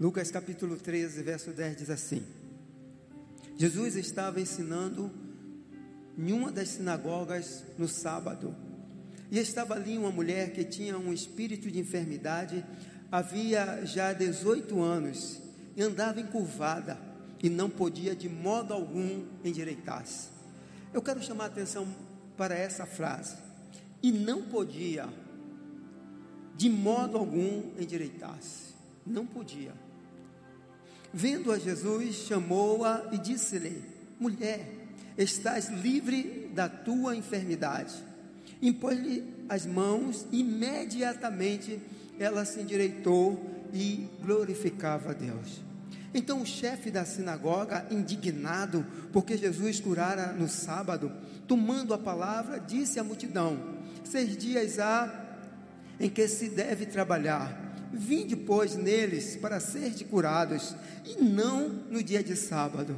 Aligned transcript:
Lucas 0.00 0.30
capítulo 0.30 0.76
13, 0.76 1.24
verso 1.24 1.50
10 1.50 1.76
diz 1.76 1.90
assim: 1.90 2.22
Jesus 3.56 3.96
estava 3.96 4.40
ensinando 4.40 5.10
em 6.16 6.30
uma 6.30 6.52
das 6.52 6.68
sinagogas 6.68 7.64
no 7.76 7.88
sábado. 7.88 8.54
E 9.28 9.40
estava 9.40 9.74
ali 9.74 9.98
uma 9.98 10.12
mulher 10.12 10.52
que 10.52 10.62
tinha 10.62 10.96
um 10.96 11.12
espírito 11.12 11.68
de 11.68 11.80
enfermidade, 11.80 12.64
havia 13.10 13.84
já 13.84 14.12
18 14.12 14.80
anos, 14.80 15.42
e 15.74 15.82
andava 15.82 16.20
encurvada, 16.20 16.96
e 17.42 17.50
não 17.50 17.68
podia 17.68 18.14
de 18.14 18.28
modo 18.28 18.72
algum 18.72 19.26
endireitar-se. 19.44 20.28
Eu 20.94 21.02
quero 21.02 21.20
chamar 21.20 21.44
a 21.44 21.48
atenção 21.48 21.88
para 22.36 22.54
essa 22.54 22.86
frase. 22.86 23.36
E 24.00 24.12
não 24.12 24.42
podia, 24.42 25.08
de 26.54 26.70
modo 26.70 27.18
algum, 27.18 27.72
endireitar-se. 27.76 28.74
Não 29.04 29.26
podia. 29.26 29.87
Vendo 31.12 31.50
a 31.50 31.58
Jesus, 31.58 32.16
chamou-a 32.26 33.08
e 33.12 33.18
disse-lhe: 33.18 33.82
Mulher, 34.20 34.68
estás 35.16 35.68
livre 35.68 36.50
da 36.54 36.68
tua 36.68 37.16
enfermidade. 37.16 37.94
Impôs-lhe 38.60 39.24
as 39.48 39.64
mãos, 39.64 40.26
imediatamente 40.32 41.80
ela 42.18 42.44
se 42.44 42.60
endireitou 42.60 43.58
e 43.72 44.08
glorificava 44.20 45.10
a 45.10 45.14
Deus. 45.14 45.60
Então 46.12 46.40
o 46.42 46.46
chefe 46.46 46.90
da 46.90 47.04
sinagoga, 47.04 47.86
indignado 47.90 48.84
porque 49.12 49.36
Jesus 49.36 49.78
curara 49.78 50.32
no 50.32 50.48
sábado, 50.48 51.12
tomando 51.46 51.94
a 51.94 51.98
palavra, 51.98 52.58
disse 52.58 52.98
à 52.98 53.04
multidão: 53.04 53.58
Seis 54.04 54.36
dias 54.36 54.78
há 54.78 55.26
em 56.00 56.08
que 56.08 56.26
se 56.28 56.48
deve 56.48 56.86
trabalhar. 56.86 57.67
Vinde, 57.92 58.36
pois, 58.36 58.76
neles 58.76 59.36
para 59.36 59.60
ser 59.60 59.92
curados, 60.04 60.74
e 61.04 61.22
não 61.22 61.68
no 61.68 62.02
dia 62.02 62.22
de 62.22 62.36
sábado. 62.36 62.96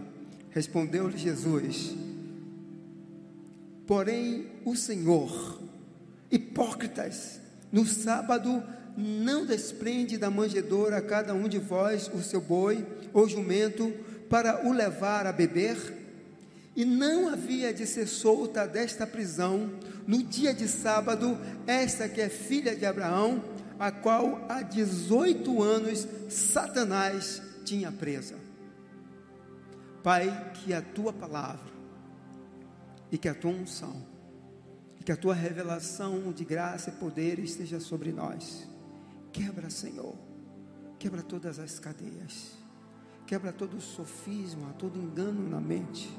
Respondeu-lhe 0.51 1.17
Jesus: 1.17 1.95
Porém, 3.87 4.47
o 4.65 4.75
Senhor, 4.77 5.61
hipócritas, 6.31 7.41
no 7.71 7.87
sábado 7.87 8.63
não 8.97 9.47
desprende 9.47 10.19
da 10.19 10.31
manjedoura 10.31 10.99
a 10.99 11.03
cada 11.03 11.35
um 11.35 11.49
de 11.49 11.59
vós 11.59 12.11
o 12.13 12.23
seu 12.23 12.41
boi 12.41 12.85
ou 13.13 13.29
jumento 13.29 13.93
para 14.29 14.67
o 14.67 14.73
levar 14.73 15.27
a 15.27 15.33
beber? 15.33 15.99
E 16.75 16.85
não 16.85 17.29
havia 17.29 17.75
de 17.75 17.87
ser 17.87 18.07
solta 18.07 18.67
desta 18.67 19.07
prisão 19.07 19.71
no 20.07 20.23
dia 20.23 20.55
de 20.55 20.69
sábado 20.69 21.39
esta 21.67 22.09
que 22.09 22.21
é 22.21 22.29
filha 22.29 22.75
de 22.75 22.87
Abraão, 22.87 23.43
a 23.81 23.91
qual 23.91 24.45
há 24.47 24.61
18 24.61 25.63
anos 25.63 26.07
Satanás 26.29 27.43
tinha 27.65 27.91
presa. 27.91 28.37
Pai, 30.03 30.53
que 30.53 30.75
a 30.75 30.83
tua 30.83 31.15
palavra 31.15 31.73
e 33.11 33.17
que 33.17 33.27
a 33.27 33.35
tua 33.35 33.51
unção 33.51 34.07
e 35.01 35.03
que 35.03 35.11
a 35.11 35.17
tua 35.17 35.35
revelação 35.35 36.31
de 36.31 36.45
graça 36.45 36.91
e 36.91 36.93
poder 36.93 37.39
esteja 37.39 37.81
sobre 37.81 38.13
nós. 38.13 38.69
Quebra, 39.33 39.71
Senhor, 39.71 40.15
quebra 40.99 41.23
todas 41.23 41.59
as 41.59 41.79
cadeias, 41.79 42.59
quebra 43.27 43.51
todo 43.51 43.79
o 43.79 43.81
todo 44.75 45.01
engano 45.01 45.49
na 45.49 45.61
mente 45.61 46.15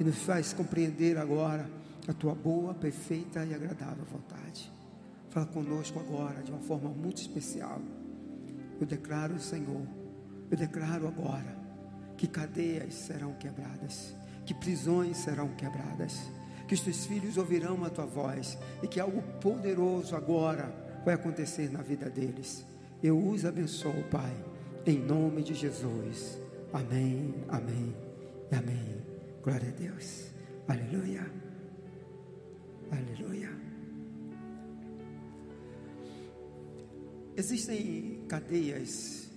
e 0.00 0.04
nos 0.04 0.22
faz 0.22 0.54
compreender 0.54 1.18
agora 1.18 1.70
a 2.08 2.14
tua 2.14 2.34
boa, 2.34 2.72
perfeita 2.72 3.44
e 3.44 3.52
agradável 3.52 4.06
vontade. 4.06 4.73
Fala 5.34 5.46
conosco 5.46 5.98
agora 5.98 6.44
de 6.44 6.52
uma 6.52 6.60
forma 6.60 6.88
muito 6.90 7.20
especial. 7.20 7.82
Eu 8.80 8.86
declaro, 8.86 9.36
Senhor, 9.40 9.82
eu 10.48 10.56
declaro 10.56 11.08
agora 11.08 11.58
que 12.16 12.28
cadeias 12.28 12.94
serão 12.94 13.32
quebradas, 13.32 14.14
que 14.46 14.54
prisões 14.54 15.16
serão 15.16 15.48
quebradas, 15.56 16.30
que 16.68 16.74
os 16.74 16.80
teus 16.80 17.04
filhos 17.04 17.36
ouvirão 17.36 17.84
a 17.84 17.90
tua 17.90 18.06
voz 18.06 18.56
e 18.80 18.86
que 18.86 19.00
algo 19.00 19.20
poderoso 19.40 20.14
agora 20.14 20.72
vai 21.04 21.14
acontecer 21.14 21.68
na 21.68 21.82
vida 21.82 22.08
deles. 22.08 22.64
Eu 23.02 23.18
os 23.18 23.44
abençoo, 23.44 24.04
Pai, 24.12 24.36
em 24.86 25.00
nome 25.00 25.42
de 25.42 25.52
Jesus. 25.52 26.38
Amém, 26.72 27.34
amém 27.48 27.92
e 28.52 28.54
amém. 28.54 29.02
Glória 29.42 29.68
a 29.68 29.72
Deus. 29.72 30.26
Aleluia. 30.68 31.43
Existem 37.36 38.24
cadeias 38.28 39.28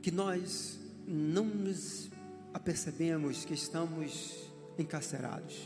que 0.00 0.12
nós 0.12 0.78
não 1.08 1.44
nos 1.44 2.08
apercebemos 2.54 3.44
que 3.44 3.52
estamos 3.52 4.48
encarcerados. 4.78 5.60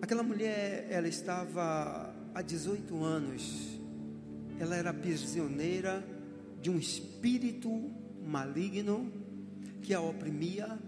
Aquela 0.00 0.22
mulher, 0.22 0.86
ela 0.90 1.08
estava 1.08 2.14
há 2.32 2.40
18 2.40 3.02
anos, 3.02 3.80
ela 4.60 4.76
era 4.76 4.94
prisioneira 4.94 6.04
de 6.62 6.70
um 6.70 6.78
espírito 6.78 7.90
maligno 8.24 9.10
que 9.82 9.92
a 9.92 10.00
oprimia, 10.00 10.78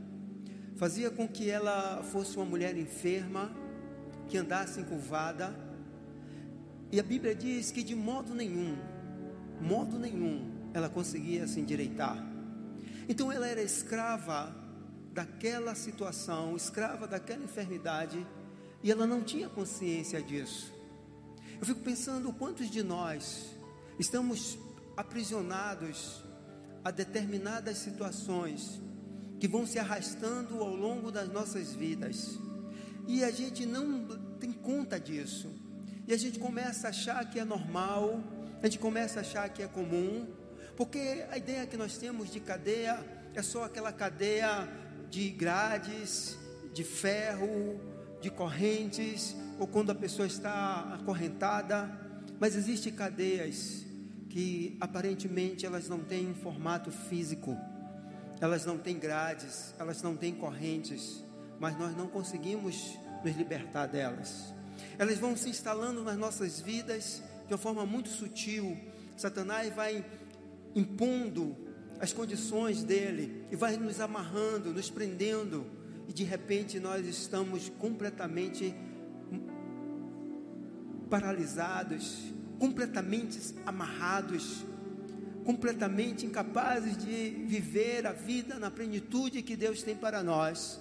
fazia 0.76 1.10
com 1.10 1.26
que 1.26 1.50
ela 1.50 2.04
fosse 2.04 2.36
uma 2.36 2.46
mulher 2.46 2.76
enferma, 2.76 3.50
que 4.28 4.38
andasse 4.38 4.78
encurvada. 4.80 5.65
E 6.90 7.00
a 7.00 7.02
Bíblia 7.02 7.34
diz 7.34 7.70
que 7.70 7.82
de 7.82 7.94
modo 7.94 8.34
nenhum, 8.34 8.76
modo 9.60 9.98
nenhum, 9.98 10.70
ela 10.72 10.88
conseguia 10.88 11.46
se 11.46 11.58
endireitar. 11.60 12.16
Então 13.08 13.30
ela 13.30 13.46
era 13.46 13.62
escrava 13.62 14.54
daquela 15.12 15.74
situação, 15.74 16.56
escrava 16.56 17.06
daquela 17.06 17.42
enfermidade, 17.42 18.24
e 18.82 18.90
ela 18.90 19.06
não 19.06 19.22
tinha 19.22 19.48
consciência 19.48 20.22
disso. 20.22 20.72
Eu 21.58 21.66
fico 21.66 21.80
pensando 21.80 22.32
quantos 22.32 22.70
de 22.70 22.82
nós 22.82 23.46
estamos 23.98 24.58
aprisionados 24.96 26.22
a 26.84 26.90
determinadas 26.90 27.78
situações 27.78 28.80
que 29.40 29.48
vão 29.48 29.66
se 29.66 29.78
arrastando 29.78 30.60
ao 30.60 30.74
longo 30.74 31.10
das 31.10 31.32
nossas 31.32 31.74
vidas. 31.74 32.38
E 33.08 33.24
a 33.24 33.30
gente 33.30 33.64
não 33.64 34.06
tem 34.38 34.52
conta 34.52 35.00
disso. 35.00 35.50
E 36.06 36.14
a 36.14 36.16
gente 36.16 36.38
começa 36.38 36.86
a 36.86 36.90
achar 36.90 37.28
que 37.28 37.40
é 37.40 37.44
normal, 37.44 38.22
a 38.62 38.66
gente 38.66 38.78
começa 38.78 39.18
a 39.18 39.22
achar 39.22 39.48
que 39.48 39.60
é 39.60 39.66
comum, 39.66 40.26
porque 40.76 41.24
a 41.30 41.36
ideia 41.36 41.66
que 41.66 41.76
nós 41.76 41.98
temos 41.98 42.30
de 42.30 42.38
cadeia 42.38 43.04
é 43.34 43.42
só 43.42 43.64
aquela 43.64 43.92
cadeia 43.92 44.68
de 45.10 45.30
grades, 45.30 46.38
de 46.72 46.84
ferro, 46.84 47.80
de 48.20 48.30
correntes, 48.30 49.34
ou 49.58 49.66
quando 49.66 49.90
a 49.90 49.94
pessoa 49.94 50.26
está 50.26 50.94
acorrentada, 50.94 51.90
mas 52.38 52.54
existem 52.54 52.92
cadeias 52.92 53.84
que 54.28 54.76
aparentemente 54.80 55.66
elas 55.66 55.88
não 55.88 56.00
têm 56.00 56.34
formato 56.34 56.90
físico, 56.90 57.56
elas 58.40 58.64
não 58.64 58.78
têm 58.78 58.98
grades, 58.98 59.74
elas 59.78 60.02
não 60.02 60.16
têm 60.16 60.34
correntes, 60.34 61.24
mas 61.58 61.76
nós 61.78 61.96
não 61.96 62.06
conseguimos 62.06 62.96
nos 63.24 63.36
libertar 63.36 63.86
delas. 63.86 64.54
Elas 64.98 65.18
vão 65.18 65.36
se 65.36 65.48
instalando 65.48 66.02
nas 66.02 66.16
nossas 66.16 66.60
vidas 66.60 67.22
de 67.46 67.52
uma 67.52 67.58
forma 67.58 67.86
muito 67.86 68.08
sutil. 68.08 68.76
Satanás 69.16 69.74
vai 69.74 70.04
impondo 70.74 71.56
as 72.00 72.12
condições 72.12 72.82
dele 72.82 73.46
e 73.50 73.56
vai 73.56 73.76
nos 73.76 74.00
amarrando, 74.00 74.72
nos 74.72 74.90
prendendo, 74.90 75.66
e 76.08 76.12
de 76.12 76.24
repente 76.24 76.78
nós 76.78 77.06
estamos 77.06 77.68
completamente 77.78 78.74
paralisados, 81.08 82.32
completamente 82.58 83.54
amarrados, 83.64 84.64
completamente 85.44 86.26
incapazes 86.26 86.96
de 86.96 87.30
viver 87.46 88.06
a 88.06 88.12
vida 88.12 88.58
na 88.58 88.70
plenitude 88.70 89.42
que 89.42 89.56
Deus 89.56 89.82
tem 89.82 89.96
para 89.96 90.22
nós. 90.22 90.80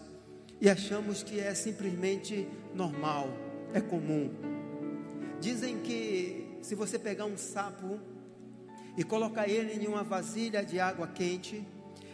E 0.60 0.70
achamos 0.70 1.22
que 1.22 1.40
é 1.40 1.54
simplesmente 1.54 2.48
normal, 2.74 3.30
é 3.74 3.82
comum. 3.82 4.32
Dizem 5.40 5.80
que 5.80 6.58
se 6.62 6.76
você 6.76 6.98
pegar 6.98 7.26
um 7.26 7.38
sapo 7.38 8.00
e 8.98 9.04
colocar 9.04 9.48
ele 9.48 9.84
em 9.84 9.88
uma 9.88 10.04
vasilha 10.04 10.64
de 10.64 10.80
água 10.80 11.08
quente, 11.08 11.66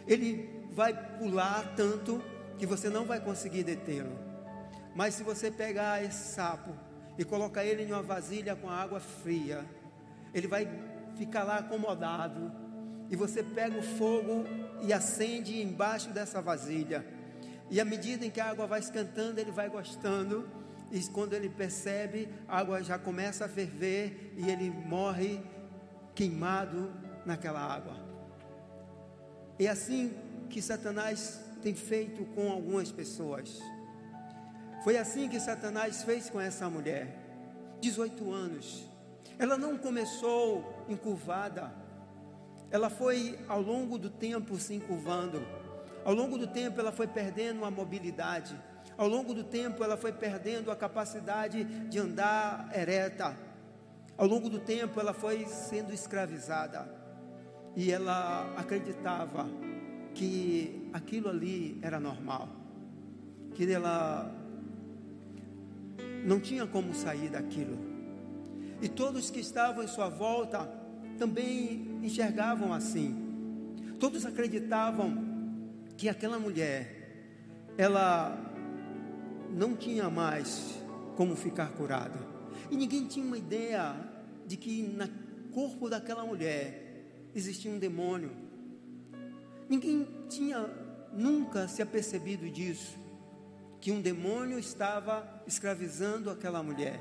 ele 0.06 0.48
vai 0.72 0.92
pular 1.18 1.74
tanto 1.76 2.22
que 2.58 2.66
você 2.66 2.88
não 2.88 3.04
vai 3.04 3.20
conseguir 3.20 3.62
detê-lo. 3.62 4.18
Mas 4.94 5.14
se 5.14 5.22
você 5.22 5.50
pegar 5.50 6.04
esse 6.04 6.34
sapo 6.34 6.74
e 7.18 7.24
colocar 7.24 7.64
ele 7.64 7.82
em 7.82 7.92
uma 7.92 8.02
vasilha 8.02 8.54
com 8.56 8.68
água 8.68 9.00
fria, 9.00 9.64
ele 10.34 10.46
vai 10.46 10.68
ficar 11.16 11.44
lá 11.44 11.58
acomodado. 11.58 12.52
E 13.10 13.16
você 13.16 13.42
pega 13.42 13.78
o 13.78 13.82
fogo 13.82 14.44
e 14.82 14.92
acende 14.92 15.60
embaixo 15.60 16.10
dessa 16.10 16.40
vasilha. 16.40 17.04
E 17.70 17.80
à 17.80 17.84
medida 17.84 18.24
em 18.24 18.30
que 18.30 18.40
a 18.40 18.50
água 18.50 18.66
vai 18.66 18.80
esquentando, 18.80 19.40
ele 19.40 19.50
vai 19.50 19.68
gostando. 19.68 20.46
E 20.92 21.02
quando 21.08 21.32
ele 21.32 21.48
percebe, 21.48 22.28
a 22.46 22.58
água 22.58 22.82
já 22.82 22.98
começa 22.98 23.46
a 23.46 23.48
ferver 23.48 24.34
e 24.36 24.50
ele 24.50 24.68
morre 24.68 25.40
queimado 26.14 26.92
naquela 27.24 27.60
água. 27.60 27.96
É 29.58 29.68
assim 29.68 30.12
que 30.50 30.60
Satanás 30.60 31.40
tem 31.62 31.74
feito 31.74 32.26
com 32.34 32.52
algumas 32.52 32.92
pessoas. 32.92 33.58
Foi 34.84 34.98
assim 34.98 35.30
que 35.30 35.40
Satanás 35.40 36.02
fez 36.02 36.28
com 36.28 36.38
essa 36.38 36.68
mulher. 36.68 37.18
18 37.80 38.30
anos. 38.30 38.86
Ela 39.38 39.56
não 39.56 39.78
começou 39.78 40.84
encurvada. 40.90 41.72
Ela 42.70 42.90
foi 42.90 43.38
ao 43.48 43.62
longo 43.62 43.96
do 43.96 44.10
tempo 44.10 44.58
se 44.58 44.74
encurvando. 44.74 45.42
Ao 46.04 46.12
longo 46.12 46.36
do 46.36 46.46
tempo 46.46 46.78
ela 46.78 46.92
foi 46.92 47.06
perdendo 47.06 47.64
a 47.64 47.70
mobilidade. 47.70 48.54
Ao 49.02 49.08
longo 49.08 49.34
do 49.34 49.42
tempo 49.42 49.82
ela 49.82 49.96
foi 49.96 50.12
perdendo 50.12 50.70
a 50.70 50.76
capacidade 50.76 51.64
de 51.64 51.98
andar 51.98 52.70
ereta. 52.72 53.36
Ao 54.16 54.28
longo 54.28 54.48
do 54.48 54.60
tempo 54.60 55.00
ela 55.00 55.12
foi 55.12 55.44
sendo 55.46 55.92
escravizada. 55.92 56.88
E 57.74 57.90
ela 57.90 58.54
acreditava 58.56 59.50
que 60.14 60.88
aquilo 60.92 61.28
ali 61.28 61.80
era 61.82 61.98
normal. 61.98 62.48
Que 63.56 63.68
ela 63.72 64.32
não 66.24 66.38
tinha 66.38 66.64
como 66.64 66.94
sair 66.94 67.28
daquilo. 67.28 67.76
E 68.80 68.88
todos 68.88 69.32
que 69.32 69.40
estavam 69.40 69.82
em 69.82 69.88
sua 69.88 70.08
volta 70.08 70.60
também 71.18 71.98
enxergavam 72.04 72.72
assim. 72.72 73.16
Todos 73.98 74.24
acreditavam 74.24 75.24
que 75.96 76.08
aquela 76.08 76.38
mulher, 76.38 77.66
ela 77.76 78.51
não 79.52 79.76
tinha 79.76 80.08
mais 80.08 80.74
como 81.16 81.36
ficar 81.36 81.72
curada. 81.72 82.18
E 82.70 82.76
ninguém 82.76 83.06
tinha 83.06 83.24
uma 83.24 83.38
ideia 83.38 83.94
de 84.46 84.56
que 84.56 84.82
no 84.82 85.08
corpo 85.52 85.88
daquela 85.88 86.24
mulher 86.24 87.30
existia 87.34 87.70
um 87.70 87.78
demônio. 87.78 88.30
Ninguém 89.68 90.06
tinha 90.28 90.68
nunca 91.12 91.68
se 91.68 91.82
apercebido 91.82 92.48
disso 92.50 92.98
que 93.80 93.90
um 93.90 94.00
demônio 94.00 94.58
estava 94.58 95.42
escravizando 95.46 96.30
aquela 96.30 96.62
mulher, 96.62 97.00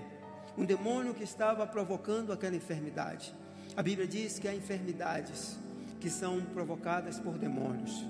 um 0.58 0.66
demônio 0.66 1.14
que 1.14 1.24
estava 1.24 1.66
provocando 1.68 2.34
aquela 2.34 2.56
enfermidade. 2.56 3.34
A 3.78 3.84
Bíblia 3.84 4.08
diz 4.08 4.40
que 4.40 4.48
há 4.48 4.56
enfermidades 4.56 5.60
que 6.00 6.10
são 6.10 6.42
provocadas 6.42 7.20
por 7.20 7.38
demônios. 7.38 8.04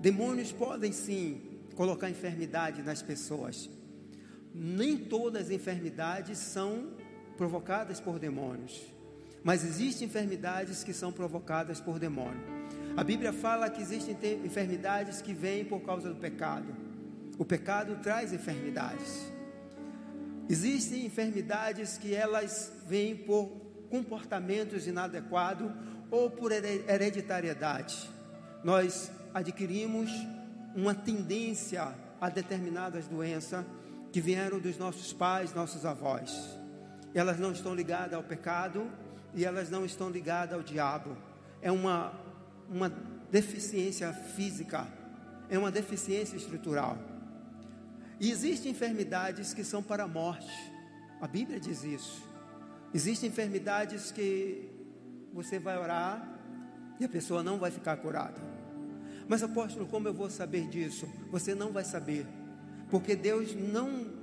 Demônios 0.00 0.52
podem 0.52 0.92
sim 0.92 1.51
colocar 1.74 2.10
enfermidade 2.10 2.82
nas 2.82 3.02
pessoas. 3.02 3.68
Nem 4.54 4.96
todas 4.96 5.46
as 5.46 5.50
enfermidades 5.50 6.38
são 6.38 6.90
provocadas 7.36 8.00
por 8.00 8.18
demônios, 8.18 8.82
mas 9.42 9.64
existem 9.64 10.06
enfermidades 10.06 10.84
que 10.84 10.92
são 10.92 11.10
provocadas 11.12 11.80
por 11.80 11.98
demônio. 11.98 12.40
A 12.96 13.02
Bíblia 13.02 13.32
fala 13.32 13.70
que 13.70 13.80
existem 13.80 14.16
enfermidades 14.44 15.22
que 15.22 15.32
vêm 15.32 15.64
por 15.64 15.80
causa 15.80 16.10
do 16.10 16.16
pecado. 16.16 16.76
O 17.38 17.44
pecado 17.44 17.98
traz 18.02 18.32
enfermidades. 18.32 19.32
Existem 20.48 21.06
enfermidades 21.06 21.96
que 21.96 22.14
elas 22.14 22.72
vêm 22.86 23.16
por 23.16 23.48
comportamentos 23.88 24.86
inadequados 24.86 25.72
ou 26.10 26.30
por 26.30 26.52
hereditariedade. 26.52 28.10
Nós 28.62 29.10
adquirimos 29.32 30.10
uma 30.74 30.94
tendência 30.94 31.94
a 32.20 32.28
determinadas 32.28 33.06
doenças 33.06 33.64
que 34.12 34.20
vieram 34.20 34.60
dos 34.60 34.78
nossos 34.78 35.12
pais, 35.12 35.54
nossos 35.54 35.84
avós. 35.84 36.58
Elas 37.14 37.38
não 37.38 37.52
estão 37.52 37.74
ligadas 37.74 38.14
ao 38.14 38.22
pecado 38.22 38.90
e 39.34 39.44
elas 39.44 39.70
não 39.70 39.84
estão 39.84 40.10
ligadas 40.10 40.54
ao 40.54 40.62
diabo. 40.62 41.16
É 41.60 41.70
uma, 41.70 42.12
uma 42.68 42.90
deficiência 43.30 44.12
física, 44.12 44.86
é 45.48 45.58
uma 45.58 45.70
deficiência 45.70 46.36
estrutural. 46.36 46.98
E 48.20 48.30
existem 48.30 48.70
enfermidades 48.70 49.52
que 49.52 49.64
são 49.64 49.82
para 49.82 50.04
a 50.04 50.08
morte. 50.08 50.52
A 51.20 51.26
Bíblia 51.26 51.58
diz 51.58 51.82
isso. 51.82 52.22
Existem 52.94 53.30
enfermidades 53.30 54.12
que 54.12 54.70
você 55.32 55.58
vai 55.58 55.78
orar 55.78 56.28
e 57.00 57.04
a 57.04 57.08
pessoa 57.08 57.42
não 57.42 57.58
vai 57.58 57.70
ficar 57.70 57.96
curada. 57.96 58.61
Mas 59.28 59.42
apóstolo, 59.42 59.86
como 59.86 60.08
eu 60.08 60.14
vou 60.14 60.30
saber 60.30 60.68
disso? 60.68 61.08
Você 61.30 61.54
não 61.54 61.72
vai 61.72 61.84
saber, 61.84 62.26
porque 62.90 63.14
Deus 63.16 63.54
não 63.54 64.22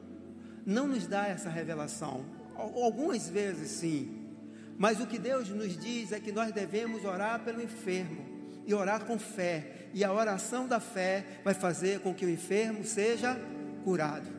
não 0.65 0.87
nos 0.87 1.07
dá 1.07 1.25
essa 1.27 1.49
revelação. 1.49 2.25
Algumas 2.55 3.27
vezes 3.29 3.71
sim, 3.71 4.19
mas 4.77 4.99
o 4.99 5.07
que 5.07 5.17
Deus 5.17 5.49
nos 5.49 5.77
diz 5.77 6.11
é 6.11 6.19
que 6.19 6.31
nós 6.31 6.51
devemos 6.51 7.03
orar 7.03 7.39
pelo 7.41 7.61
enfermo 7.61 8.25
e 8.65 8.73
orar 8.73 9.03
com 9.03 9.17
fé. 9.17 9.89
E 9.93 10.03
a 10.03 10.13
oração 10.13 10.67
da 10.67 10.79
fé 10.79 11.25
vai 11.43 11.53
fazer 11.53 11.99
com 11.99 12.13
que 12.13 12.25
o 12.25 12.29
enfermo 12.29 12.83
seja 12.85 13.37
curado. 13.83 14.29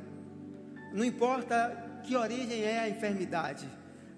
Não 0.94 1.04
importa 1.04 2.00
que 2.04 2.16
origem 2.16 2.62
é 2.62 2.80
a 2.80 2.88
enfermidade, 2.88 3.68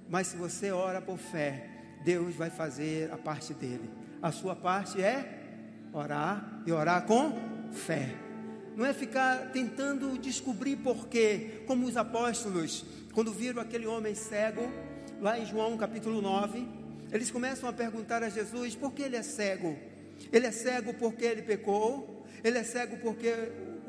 mas 0.09 0.29
se 0.29 0.37
você 0.37 0.71
ora 0.71 1.01
por 1.01 1.19
fé, 1.19 1.69
Deus 2.05 2.35
vai 2.35 2.51
fazer 2.51 3.11
a 3.13 3.17
parte 3.17 3.55
dele. 3.55 3.91
A 4.21 4.31
sua 4.31 4.55
parte 4.55 5.03
é 5.03 5.42
orar 5.93 6.63
e 6.67 6.73
orar 6.73 7.05
com 7.07 7.33
fé. 7.73 8.15
Não 8.75 8.87
é 8.87 8.95
ficar 8.95 9.51
tentando 9.53 10.19
descobrir 10.19 10.77
porquê, 10.77 11.63
como 11.67 11.87
os 11.87 11.97
apóstolos, 11.97 12.85
quando 13.13 13.33
viram 13.33 13.61
aquele 13.61 13.87
homem 13.87 14.15
cego, 14.15 14.63
lá 15.21 15.39
em 15.39 15.45
João 15.45 15.77
capítulo 15.77 16.23
9, 16.23 16.67
eles 17.13 17.31
começam 17.31 17.69
a 17.69 17.73
perguntar 17.73 18.23
a 18.23 18.31
Jesus 18.31 18.75
por 18.75 18.93
que 18.93 19.03
ele 19.03 19.17
é 19.17 19.23
cego. 19.23 19.77
Ele 20.33 20.47
é 20.47 20.51
cego 20.51 20.95
porque 20.95 21.25
ele 21.25 21.43
pecou, 21.43 22.25
ele 22.43 22.57
é 22.57 22.65
cego 22.65 22.97
porque 22.97 23.33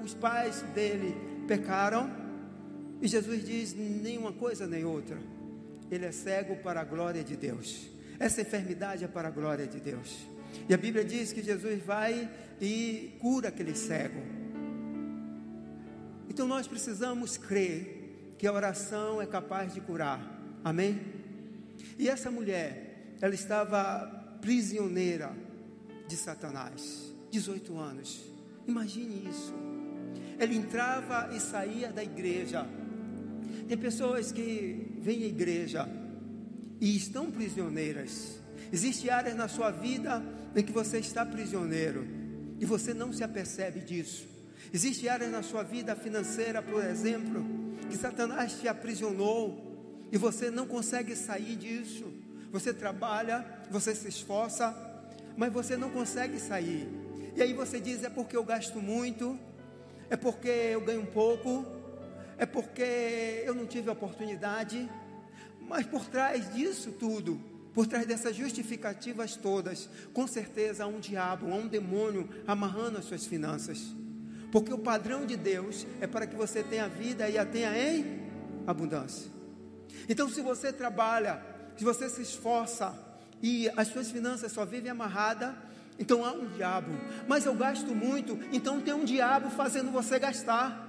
os 0.03 0.13
pais 0.13 0.61
dele 0.75 1.15
pecaram. 1.47 2.11
E 3.01 3.07
Jesus 3.07 3.45
diz: 3.45 3.73
nenhuma 3.73 4.33
coisa 4.33 4.67
nem 4.67 4.83
outra. 4.83 5.17
Ele 5.89 6.05
é 6.05 6.11
cego 6.11 6.57
para 6.57 6.81
a 6.81 6.83
glória 6.83 7.23
de 7.23 7.37
Deus. 7.37 7.87
Essa 8.19 8.41
enfermidade 8.41 9.05
é 9.05 9.07
para 9.07 9.29
a 9.29 9.31
glória 9.31 9.65
de 9.65 9.79
Deus. 9.79 10.32
E 10.67 10.73
a 10.73 10.77
Bíblia 10.77 11.03
diz 11.03 11.33
que 11.33 11.41
Jesus 11.41 11.83
vai 11.83 12.29
e 12.61 13.15
cura 13.19 13.49
aquele 13.49 13.75
cego. 13.75 14.21
Então 16.29 16.47
nós 16.47 16.67
precisamos 16.67 17.37
crer 17.37 18.35
que 18.37 18.47
a 18.47 18.53
oração 18.53 19.21
é 19.21 19.25
capaz 19.25 19.73
de 19.73 19.81
curar. 19.81 20.19
Amém? 20.63 20.99
E 21.97 22.09
essa 22.09 22.31
mulher, 22.31 23.15
ela 23.21 23.33
estava 23.33 24.37
prisioneira 24.41 25.31
de 26.07 26.15
Satanás, 26.17 27.13
18 27.31 27.77
anos. 27.77 28.23
Imagine 28.67 29.29
isso. 29.29 29.53
Ele 30.39 30.55
entrava 30.55 31.29
e 31.35 31.39
saía 31.39 31.91
da 31.91 32.03
igreja. 32.03 32.67
Tem 33.67 33.77
pessoas 33.77 34.31
que 34.31 34.97
vêm 34.99 35.23
à 35.23 35.27
igreja 35.27 35.89
e 36.81 36.95
estão 36.95 37.29
prisioneiras. 37.29 38.41
Existem 38.71 39.09
áreas 39.09 39.35
na 39.35 39.47
sua 39.47 39.71
vida 39.71 40.23
em 40.55 40.63
que 40.63 40.71
você 40.71 40.99
está 40.99 41.25
prisioneiro 41.25 42.07
e 42.59 42.65
você 42.65 42.93
não 42.93 43.11
se 43.11 43.23
apercebe 43.23 43.79
disso. 43.79 44.27
Existem 44.73 45.09
áreas 45.09 45.31
na 45.31 45.43
sua 45.43 45.63
vida 45.63 45.95
financeira, 45.95 46.61
por 46.61 46.83
exemplo, 46.83 47.43
que 47.89 47.97
Satanás 47.97 48.53
te 48.59 48.67
aprisionou 48.67 50.07
e 50.11 50.17
você 50.17 50.49
não 50.49 50.65
consegue 50.65 51.15
sair 51.15 51.55
disso. 51.55 52.05
Você 52.51 52.73
trabalha, 52.73 53.45
você 53.69 53.95
se 53.95 54.07
esforça, 54.07 54.75
mas 55.35 55.51
você 55.51 55.75
não 55.75 55.89
consegue 55.89 56.39
sair. 56.39 56.87
E 57.35 57.41
aí 57.41 57.53
você 57.53 57.79
diz: 57.79 58.03
é 58.03 58.09
porque 58.09 58.37
eu 58.37 58.43
gasto 58.43 58.79
muito, 58.79 59.37
é 60.09 60.15
porque 60.15 60.49
eu 60.49 60.81
ganho 60.81 61.05
pouco, 61.07 61.65
é 62.37 62.45
porque 62.45 63.43
eu 63.45 63.55
não 63.55 63.65
tive 63.65 63.89
oportunidade. 63.89 64.89
Mas 65.67 65.85
por 65.85 66.05
trás 66.05 66.53
disso 66.53 66.91
tudo, 66.91 67.39
por 67.73 67.87
trás 67.87 68.05
dessas 68.05 68.35
justificativas 68.35 69.35
todas, 69.35 69.89
com 70.13 70.27
certeza 70.27 70.83
há 70.83 70.87
um 70.87 70.99
diabo, 70.99 71.51
há 71.51 71.55
um 71.55 71.67
demônio 71.67 72.29
amarrando 72.45 72.99
as 72.99 73.05
suas 73.05 73.25
finanças. 73.25 73.93
Porque 74.51 74.71
o 74.71 74.77
padrão 74.77 75.25
de 75.25 75.35
Deus 75.35 75.87
é 75.99 76.05
para 76.05 76.27
que 76.27 76.35
você 76.35 76.61
tenha 76.61 76.87
vida 76.87 77.27
e 77.27 77.37
a 77.37 77.45
tenha 77.45 77.75
em 77.75 78.21
abundância. 78.67 79.31
Então, 80.07 80.29
se 80.29 80.41
você 80.41 80.71
trabalha, 80.71 81.43
se 81.75 81.83
você 81.83 82.07
se 82.07 82.21
esforça 82.21 82.93
e 83.41 83.67
as 83.75 83.87
suas 83.87 84.11
finanças 84.11 84.51
só 84.51 84.63
vivem 84.63 84.91
amarradas, 84.91 85.55
então 85.97 86.23
há 86.23 86.31
um 86.31 86.47
diabo. 86.47 86.91
Mas 87.27 87.45
eu 87.45 87.55
gasto 87.55 87.95
muito, 87.95 88.37
então 88.51 88.79
tem 88.79 88.93
um 88.93 89.03
diabo 89.03 89.49
fazendo 89.49 89.91
você 89.91 90.19
gastar. 90.19 90.81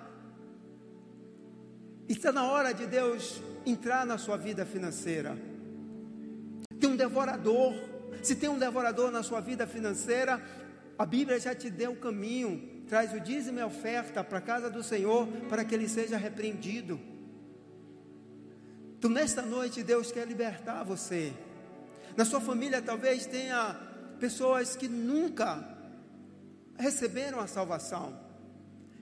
Está 2.07 2.31
na 2.33 2.45
hora 2.45 2.73
de 2.73 2.87
Deus 2.87 3.41
entrar 3.65 4.05
na 4.05 4.19
sua 4.19 4.37
vida 4.37 4.67
financeira. 4.67 5.54
Um 6.95 6.97
devorador. 6.97 7.75
Se 8.23 8.37
tem 8.37 8.49
um 8.49 8.57
devorador 8.57 9.11
na 9.11 9.25
sua 9.25 9.41
vida 9.41 9.67
financeira, 9.67 10.41
a 10.97 11.05
Bíblia 11.05 11.41
já 11.41 11.53
te 11.53 11.69
deu 11.69 11.91
o 11.91 11.97
caminho. 11.97 12.85
Traz 12.89 13.13
o 13.13 13.19
dízimo 13.19 13.59
e 13.59 13.63
a 13.63 13.67
oferta 13.67 14.23
para 14.23 14.39
a 14.39 14.41
casa 14.41 14.71
do 14.71 14.81
Senhor 14.81 15.27
para 15.49 15.65
que 15.65 15.75
ele 15.75 15.89
seja 15.89 16.17
repreendido. 16.17 17.01
Então, 18.97 19.11
nesta 19.11 19.43
noite, 19.43 19.83
Deus 19.83 20.13
quer 20.13 20.25
libertar 20.25 20.85
você. 20.85 21.33
Na 22.17 22.25
sua 22.25 22.41
família 22.41 22.81
talvez 22.81 23.27
tenha 23.27 23.75
pessoas 24.21 24.77
que 24.77 24.87
nunca 24.87 25.77
receberam 26.79 27.41
a 27.41 27.49
salvação. 27.49 28.17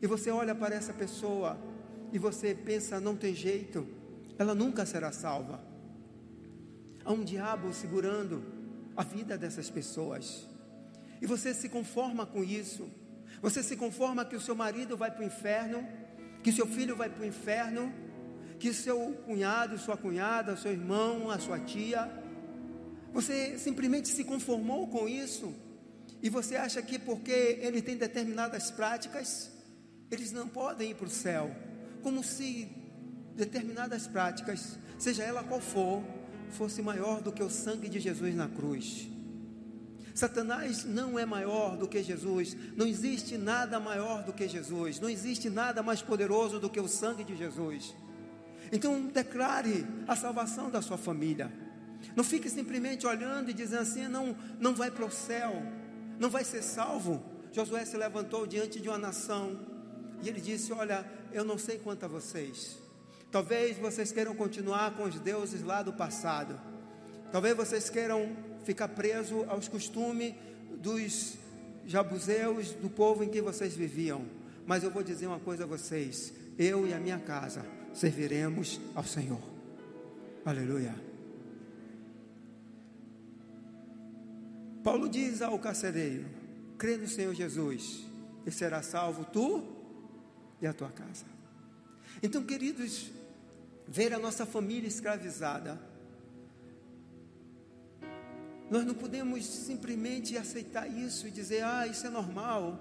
E 0.00 0.06
você 0.06 0.30
olha 0.30 0.54
para 0.54 0.74
essa 0.74 0.94
pessoa 0.94 1.58
e 2.10 2.18
você 2.18 2.54
pensa, 2.54 2.98
não 2.98 3.14
tem 3.14 3.34
jeito, 3.34 3.86
ela 4.38 4.54
nunca 4.54 4.86
será 4.86 5.12
salva. 5.12 5.71
Há 7.04 7.12
um 7.12 7.24
diabo 7.24 7.72
segurando 7.72 8.44
a 8.96 9.02
vida 9.02 9.36
dessas 9.36 9.68
pessoas. 9.68 10.46
E 11.20 11.26
você 11.26 11.52
se 11.54 11.68
conforma 11.68 12.26
com 12.26 12.42
isso. 12.44 12.88
Você 13.40 13.62
se 13.62 13.76
conforma 13.76 14.24
que 14.24 14.36
o 14.36 14.40
seu 14.40 14.54
marido 14.54 14.96
vai 14.96 15.10
para 15.10 15.22
o 15.22 15.26
inferno, 15.26 15.86
que 16.42 16.50
o 16.50 16.52
seu 16.52 16.66
filho 16.66 16.94
vai 16.94 17.08
para 17.08 17.22
o 17.22 17.26
inferno, 17.26 17.92
que 18.58 18.72
seu 18.72 19.12
cunhado, 19.26 19.78
sua 19.78 19.96
cunhada, 19.96 20.56
seu 20.56 20.70
irmão, 20.70 21.30
a 21.30 21.38
sua 21.38 21.58
tia. 21.58 22.10
Você 23.12 23.58
simplesmente 23.58 24.08
se 24.08 24.24
conformou 24.24 24.86
com 24.86 25.08
isso. 25.08 25.52
E 26.22 26.30
você 26.30 26.54
acha 26.54 26.80
que 26.80 26.98
porque 26.98 27.58
ele 27.60 27.82
tem 27.82 27.96
determinadas 27.96 28.70
práticas, 28.70 29.50
eles 30.10 30.30
não 30.30 30.46
podem 30.46 30.92
ir 30.92 30.94
para 30.94 31.06
o 31.06 31.10
céu. 31.10 31.50
Como 32.02 32.22
se 32.22 32.68
determinadas 33.34 34.06
práticas, 34.06 34.78
seja 34.98 35.24
ela 35.24 35.42
qual 35.42 35.60
for, 35.60 36.04
fosse 36.52 36.82
maior 36.82 37.20
do 37.20 37.32
que 37.32 37.42
o 37.42 37.50
sangue 37.50 37.88
de 37.88 37.98
Jesus 37.98 38.34
na 38.34 38.48
cruz. 38.48 39.08
Satanás 40.14 40.84
não 40.84 41.18
é 41.18 41.24
maior 41.24 41.76
do 41.76 41.88
que 41.88 42.02
Jesus, 42.02 42.56
não 42.76 42.86
existe 42.86 43.38
nada 43.38 43.80
maior 43.80 44.22
do 44.22 44.32
que 44.32 44.46
Jesus, 44.46 45.00
não 45.00 45.08
existe 45.08 45.48
nada 45.48 45.82
mais 45.82 46.02
poderoso 46.02 46.60
do 46.60 46.68
que 46.68 46.80
o 46.80 46.88
sangue 46.88 47.24
de 47.24 47.34
Jesus. 47.34 47.94
Então, 48.70 49.06
declare 49.06 49.86
a 50.06 50.14
salvação 50.14 50.70
da 50.70 50.82
sua 50.82 50.98
família. 50.98 51.52
Não 52.16 52.24
fique 52.24 52.48
simplesmente 52.50 53.06
olhando 53.06 53.50
e 53.50 53.54
dizendo 53.54 53.82
assim: 53.82 54.08
não, 54.08 54.36
não 54.58 54.74
vai 54.74 54.90
para 54.90 55.04
o 55.04 55.10
céu, 55.10 55.62
não 56.18 56.28
vai 56.28 56.44
ser 56.44 56.62
salvo. 56.62 57.22
Josué 57.52 57.84
se 57.84 57.96
levantou 57.96 58.46
diante 58.46 58.80
de 58.80 58.88
uma 58.88 58.98
nação 58.98 59.60
e 60.22 60.28
ele 60.28 60.40
disse: 60.40 60.72
Olha, 60.72 61.06
eu 61.32 61.44
não 61.44 61.58
sei 61.58 61.78
quanto 61.78 62.04
a 62.04 62.08
vocês. 62.08 62.81
Talvez 63.32 63.78
vocês 63.78 64.12
queiram 64.12 64.34
continuar 64.34 64.94
com 64.94 65.04
os 65.04 65.18
deuses 65.18 65.62
lá 65.62 65.82
do 65.82 65.90
passado. 65.90 66.60
Talvez 67.32 67.56
vocês 67.56 67.88
queiram 67.88 68.36
ficar 68.62 68.88
preso 68.88 69.44
aos 69.48 69.66
costumes 69.68 70.34
dos 70.76 71.38
jabuseus 71.86 72.72
do 72.72 72.90
povo 72.90 73.24
em 73.24 73.30
que 73.30 73.40
vocês 73.40 73.74
viviam. 73.74 74.26
Mas 74.66 74.84
eu 74.84 74.90
vou 74.90 75.02
dizer 75.02 75.28
uma 75.28 75.40
coisa 75.40 75.64
a 75.64 75.66
vocês: 75.66 76.30
eu 76.58 76.86
e 76.86 76.92
a 76.92 77.00
minha 77.00 77.18
casa 77.18 77.64
serviremos 77.94 78.78
ao 78.94 79.02
Senhor. 79.02 79.40
Aleluia. 80.44 80.94
Paulo 84.84 85.08
diz 85.08 85.40
ao 85.40 85.58
carcereiro: 85.58 86.26
crê 86.76 86.98
no 86.98 87.08
Senhor 87.08 87.32
Jesus 87.32 88.04
e 88.44 88.50
será 88.50 88.82
salvo 88.82 89.24
tu 89.24 89.64
e 90.60 90.66
a 90.66 90.74
tua 90.74 90.90
casa. 90.90 91.24
Então, 92.22 92.44
queridos, 92.44 93.10
ver 93.92 94.12
a 94.12 94.18
nossa 94.18 94.44
família 94.44 94.88
escravizada 94.88 95.92
nós 98.72 98.86
não 98.86 98.94
podemos 98.94 99.44
simplesmente 99.44 100.34
aceitar 100.38 100.88
isso 100.88 101.28
e 101.28 101.30
dizer, 101.30 101.62
ah, 101.62 101.86
isso 101.86 102.06
é 102.06 102.08
normal. 102.08 102.80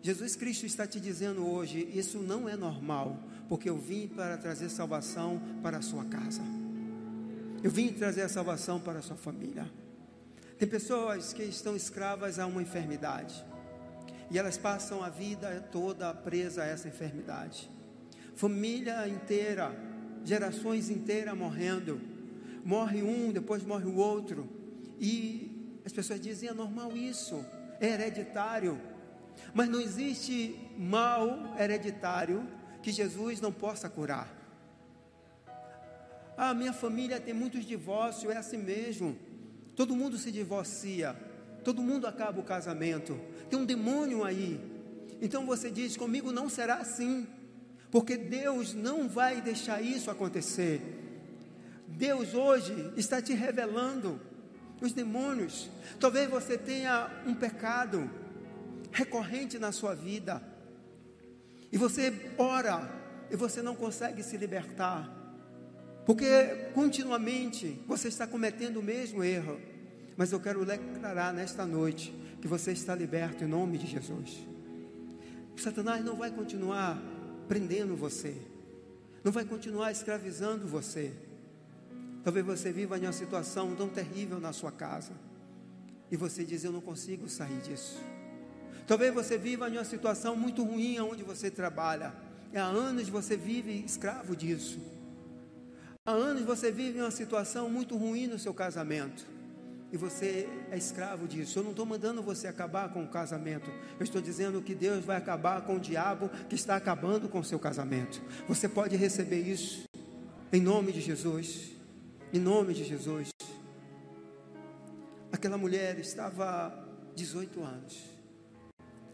Jesus 0.00 0.36
Cristo 0.36 0.64
está 0.64 0.86
te 0.86 1.00
dizendo 1.00 1.44
hoje: 1.44 1.90
isso 1.92 2.20
não 2.20 2.48
é 2.48 2.54
normal, 2.54 3.18
porque 3.48 3.68
eu 3.68 3.76
vim 3.76 4.06
para 4.06 4.38
trazer 4.38 4.68
salvação 4.68 5.42
para 5.60 5.78
a 5.78 5.82
sua 5.82 6.04
casa. 6.04 6.40
Eu 7.64 7.70
vim 7.72 7.92
trazer 7.92 8.22
a 8.22 8.28
salvação 8.28 8.78
para 8.78 9.00
a 9.00 9.02
sua 9.02 9.16
família. 9.16 9.68
Tem 10.56 10.68
pessoas 10.68 11.32
que 11.32 11.42
estão 11.42 11.74
escravas 11.74 12.38
a 12.38 12.46
uma 12.46 12.62
enfermidade 12.62 13.44
e 14.30 14.38
elas 14.38 14.56
passam 14.56 15.02
a 15.02 15.08
vida 15.08 15.68
toda 15.72 16.14
presa 16.14 16.62
a 16.62 16.66
essa 16.66 16.86
enfermidade. 16.86 17.68
Família 18.36 19.08
inteira, 19.08 19.74
gerações 20.24 20.90
inteiras 20.90 21.36
morrendo. 21.36 22.00
Morre 22.64 23.02
um, 23.02 23.32
depois 23.32 23.64
morre 23.64 23.86
o 23.86 23.96
outro 23.96 24.48
e 25.00 25.80
as 25.84 25.92
pessoas 25.92 26.20
dizem: 26.20 26.48
é 26.48 26.54
normal 26.54 26.96
isso, 26.96 27.44
é 27.80 27.88
hereditário. 27.88 28.80
Mas 29.52 29.68
não 29.68 29.80
existe 29.80 30.58
mal 30.78 31.56
hereditário 31.58 32.46
que 32.82 32.92
Jesus 32.92 33.40
não 33.40 33.52
possa 33.52 33.88
curar. 33.88 34.42
Ah, 36.36 36.54
minha 36.54 36.72
família 36.72 37.20
tem 37.20 37.34
muitos 37.34 37.64
divórcios, 37.64 38.32
é 38.32 38.36
assim 38.36 38.58
mesmo. 38.58 39.16
Todo 39.74 39.96
mundo 39.96 40.18
se 40.18 40.30
divorcia, 40.30 41.16
todo 41.64 41.82
mundo 41.82 42.06
acaba 42.06 42.40
o 42.40 42.44
casamento. 42.44 43.18
Tem 43.50 43.58
um 43.58 43.64
demônio 43.64 44.24
aí. 44.24 44.60
Então 45.20 45.46
você 45.46 45.70
diz: 45.70 45.96
comigo 45.96 46.30
não 46.30 46.48
será 46.48 46.76
assim, 46.76 47.26
porque 47.92 48.16
Deus 48.16 48.72
não 48.72 49.06
vai 49.06 49.42
deixar 49.42 49.82
isso 49.82 50.10
acontecer. 50.10 50.80
Deus 51.86 52.32
hoje 52.32 52.90
está 52.96 53.20
te 53.20 53.34
revelando 53.34 54.18
os 54.80 54.94
demônios. 54.94 55.70
Talvez 56.00 56.28
você 56.30 56.56
tenha 56.56 57.10
um 57.26 57.34
pecado 57.34 58.10
recorrente 58.90 59.58
na 59.58 59.72
sua 59.72 59.94
vida. 59.94 60.42
E 61.70 61.76
você 61.76 62.32
ora 62.38 62.90
e 63.30 63.36
você 63.36 63.60
não 63.60 63.76
consegue 63.76 64.22
se 64.22 64.38
libertar. 64.38 65.10
Porque 66.06 66.70
continuamente 66.72 67.78
você 67.86 68.08
está 68.08 68.26
cometendo 68.26 68.78
o 68.78 68.82
mesmo 68.82 69.22
erro. 69.22 69.60
Mas 70.16 70.32
eu 70.32 70.40
quero 70.40 70.64
declarar 70.64 71.34
nesta 71.34 71.66
noite 71.66 72.10
que 72.40 72.48
você 72.48 72.72
está 72.72 72.94
liberto 72.94 73.44
em 73.44 73.48
nome 73.48 73.76
de 73.76 73.86
Jesus. 73.86 74.48
Satanás 75.58 76.02
não 76.02 76.16
vai 76.16 76.30
continuar 76.30 77.11
prendendo 77.52 77.94
você. 77.94 78.34
Não 79.22 79.30
vai 79.30 79.44
continuar 79.44 79.92
escravizando 79.92 80.66
você. 80.66 81.12
Talvez 82.24 82.46
você 82.46 82.72
viva 82.72 82.96
em 82.96 83.02
uma 83.02 83.12
situação 83.12 83.76
tão 83.76 83.90
terrível 83.90 84.40
na 84.40 84.54
sua 84.54 84.72
casa 84.72 85.12
e 86.10 86.16
você 86.16 86.44
diz: 86.44 86.64
Eu 86.64 86.72
não 86.72 86.80
consigo 86.80 87.28
sair 87.28 87.60
disso. 87.60 88.00
Talvez 88.86 89.12
você 89.12 89.36
viva 89.36 89.68
em 89.68 89.72
uma 89.72 89.84
situação 89.84 90.34
muito 90.34 90.64
ruim 90.64 90.98
onde 91.00 91.22
você 91.22 91.50
trabalha. 91.50 92.14
E 92.54 92.56
há 92.56 92.64
anos 92.64 93.10
você 93.10 93.36
vive 93.36 93.84
escravo 93.84 94.34
disso. 94.34 94.80
Há 96.06 96.12
anos 96.12 96.44
você 96.44 96.72
vive 96.72 97.00
em 97.00 97.02
uma 97.02 97.10
situação 97.10 97.68
muito 97.68 97.98
ruim 97.98 98.28
no 98.28 98.38
seu 98.38 98.54
casamento. 98.54 99.26
E 99.92 99.96
você 99.98 100.48
é 100.70 100.78
escravo 100.78 101.28
disso. 101.28 101.58
Eu 101.58 101.64
não 101.64 101.72
estou 101.72 101.84
mandando 101.84 102.22
você 102.22 102.48
acabar 102.48 102.90
com 102.90 103.04
o 103.04 103.08
casamento. 103.08 103.70
Eu 104.00 104.04
estou 104.04 104.22
dizendo 104.22 104.62
que 104.62 104.74
Deus 104.74 105.04
vai 105.04 105.18
acabar 105.18 105.60
com 105.66 105.76
o 105.76 105.80
diabo 105.80 106.30
que 106.48 106.54
está 106.54 106.76
acabando 106.76 107.28
com 107.28 107.40
o 107.40 107.44
seu 107.44 107.58
casamento. 107.58 108.22
Você 108.48 108.66
pode 108.66 108.96
receber 108.96 109.42
isso. 109.42 109.84
Em 110.50 110.62
nome 110.62 110.92
de 110.92 111.02
Jesus. 111.02 111.72
Em 112.32 112.40
nome 112.40 112.72
de 112.72 112.84
Jesus. 112.84 113.28
Aquela 115.30 115.58
mulher 115.58 115.98
estava 115.98 116.88
18 117.14 117.62
anos. 117.62 118.02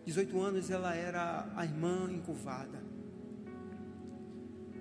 18 0.06 0.40
anos 0.40 0.70
ela 0.70 0.94
era 0.94 1.50
a 1.56 1.64
irmã 1.64 2.08
encurvada. 2.08 2.80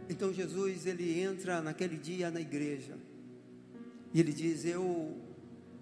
Então 0.07 0.31
Jesus 0.31 0.85
ele 0.85 1.19
entra 1.19 1.59
naquele 1.59 1.97
dia 1.97 2.29
na 2.29 2.39
igreja 2.39 2.95
e 4.13 4.19
ele 4.19 4.31
diz: 4.31 4.63
Eu 4.63 5.26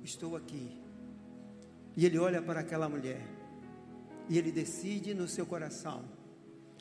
estou 0.06 0.36
aqui. 0.36 0.80
E 1.98 2.06
ele 2.06 2.18
olha 2.18 2.42
para 2.42 2.62
aquela 2.62 2.88
mulher 2.88 3.22
e 4.30 4.38
ele 4.38 4.52
decide 4.52 5.14
no 5.14 5.28
seu 5.28 5.46
coração 5.46 6.04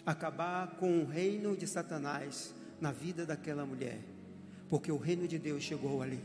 acabar 0.06 0.76
com 0.76 1.00
o 1.00 1.04
reino 1.04 1.56
de 1.56 1.66
Satanás 1.66 2.54
na 2.80 2.92
vida 2.92 3.26
daquela 3.26 3.66
mulher 3.66 4.14
porque 4.68 4.90
o 4.90 4.96
reino 4.96 5.28
de 5.28 5.38
Deus 5.38 5.62
chegou 5.62 6.02
ali. 6.02 6.18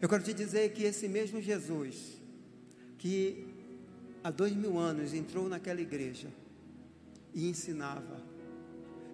Eu 0.00 0.08
quero 0.08 0.22
te 0.22 0.32
dizer 0.32 0.72
que 0.72 0.84
esse 0.84 1.08
mesmo 1.08 1.40
Jesus, 1.40 2.20
que 2.98 3.48
há 4.22 4.30
dois 4.30 4.52
mil 4.52 4.78
anos 4.78 5.14
entrou 5.14 5.48
naquela 5.48 5.80
igreja 5.80 6.28
e 7.32 7.48
ensinava, 7.48 8.22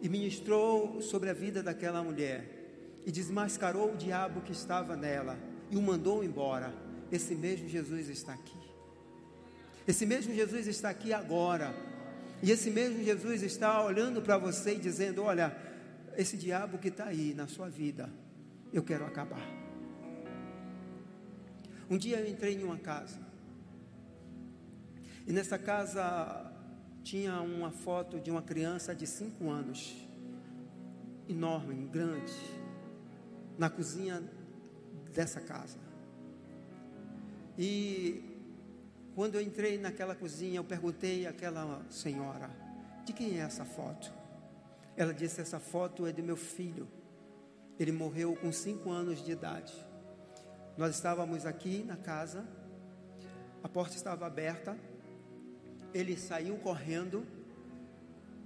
e 0.02 0.08
ministrou 0.08 1.00
sobre 1.00 1.30
a 1.30 1.32
vida 1.32 1.62
daquela 1.62 2.02
mulher, 2.02 3.00
e 3.06 3.10
desmascarou 3.10 3.94
o 3.94 3.96
diabo 3.96 4.40
que 4.42 4.52
estava 4.52 4.96
nela, 4.96 5.38
e 5.70 5.76
o 5.76 5.82
mandou 5.82 6.22
embora, 6.24 6.74
esse 7.10 7.34
mesmo 7.34 7.68
Jesus 7.68 8.08
está 8.08 8.32
aqui. 8.32 8.58
Esse 9.86 10.06
mesmo 10.06 10.32
Jesus 10.34 10.66
está 10.66 10.90
aqui 10.90 11.12
agora. 11.12 11.74
E 12.42 12.50
esse 12.50 12.70
mesmo 12.70 13.02
Jesus 13.02 13.42
está 13.42 13.82
olhando 13.84 14.22
para 14.22 14.38
você 14.38 14.74
e 14.74 14.78
dizendo: 14.78 15.22
Olha, 15.22 15.56
esse 16.16 16.36
diabo 16.36 16.78
que 16.78 16.88
está 16.88 17.06
aí 17.06 17.34
na 17.34 17.46
sua 17.46 17.68
vida, 17.68 18.10
eu 18.72 18.82
quero 18.82 19.04
acabar. 19.04 19.46
Um 21.88 21.98
dia 21.98 22.20
eu 22.20 22.30
entrei 22.30 22.54
em 22.54 22.62
uma 22.62 22.78
casa, 22.78 23.18
e 25.26 25.32
nessa 25.32 25.58
casa 25.58 26.52
tinha 27.02 27.40
uma 27.40 27.72
foto 27.72 28.20
de 28.20 28.30
uma 28.30 28.42
criança 28.42 28.94
de 28.94 29.06
cinco 29.08 29.50
anos, 29.50 29.96
enorme, 31.28 31.88
grande, 31.88 32.32
na 33.58 33.68
cozinha 33.68 34.22
dessa 35.12 35.40
casa. 35.40 35.89
E 37.62 38.24
quando 39.14 39.34
eu 39.34 39.40
entrei 39.42 39.76
naquela 39.76 40.14
cozinha, 40.14 40.56
eu 40.56 40.64
perguntei 40.64 41.26
àquela 41.26 41.84
senhora: 41.90 42.48
de 43.04 43.12
quem 43.12 43.38
é 43.38 43.42
essa 43.42 43.66
foto? 43.66 44.10
Ela 44.96 45.12
disse: 45.12 45.42
essa 45.42 45.60
foto 45.60 46.06
é 46.06 46.12
do 46.12 46.22
meu 46.22 46.38
filho. 46.38 46.88
Ele 47.78 47.92
morreu 47.92 48.34
com 48.34 48.50
cinco 48.50 48.90
anos 48.90 49.22
de 49.22 49.32
idade. 49.32 49.74
Nós 50.78 50.94
estávamos 50.94 51.44
aqui 51.44 51.84
na 51.86 51.98
casa, 51.98 52.48
a 53.62 53.68
porta 53.68 53.94
estava 53.94 54.26
aberta, 54.26 54.74
ele 55.92 56.16
saiu 56.16 56.56
correndo, 56.56 57.26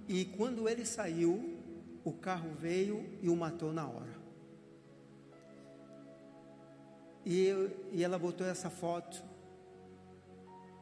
e 0.08 0.24
quando 0.24 0.68
ele 0.68 0.84
saiu, 0.84 1.56
o 2.02 2.12
carro 2.12 2.50
veio 2.52 3.16
e 3.22 3.28
o 3.28 3.36
matou 3.36 3.72
na 3.72 3.86
hora. 3.86 4.13
E, 7.24 7.46
eu, 7.46 7.70
e 7.90 8.04
ela 8.04 8.18
botou 8.18 8.46
essa 8.46 8.68
foto, 8.68 9.22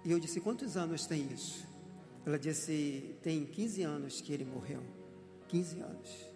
e 0.05 0.11
eu 0.11 0.19
disse: 0.19 0.41
Quantos 0.41 0.77
anos 0.77 1.07
tem 1.07 1.33
isso? 1.33 1.67
Ela 2.27 2.39
disse: 2.39 3.15
Tem 3.23 3.45
15 3.45 3.83
anos 3.83 4.21
que 4.21 4.33
ele 4.33 4.45
morreu. 4.45 4.83
15 5.49 5.81
anos. 5.81 6.33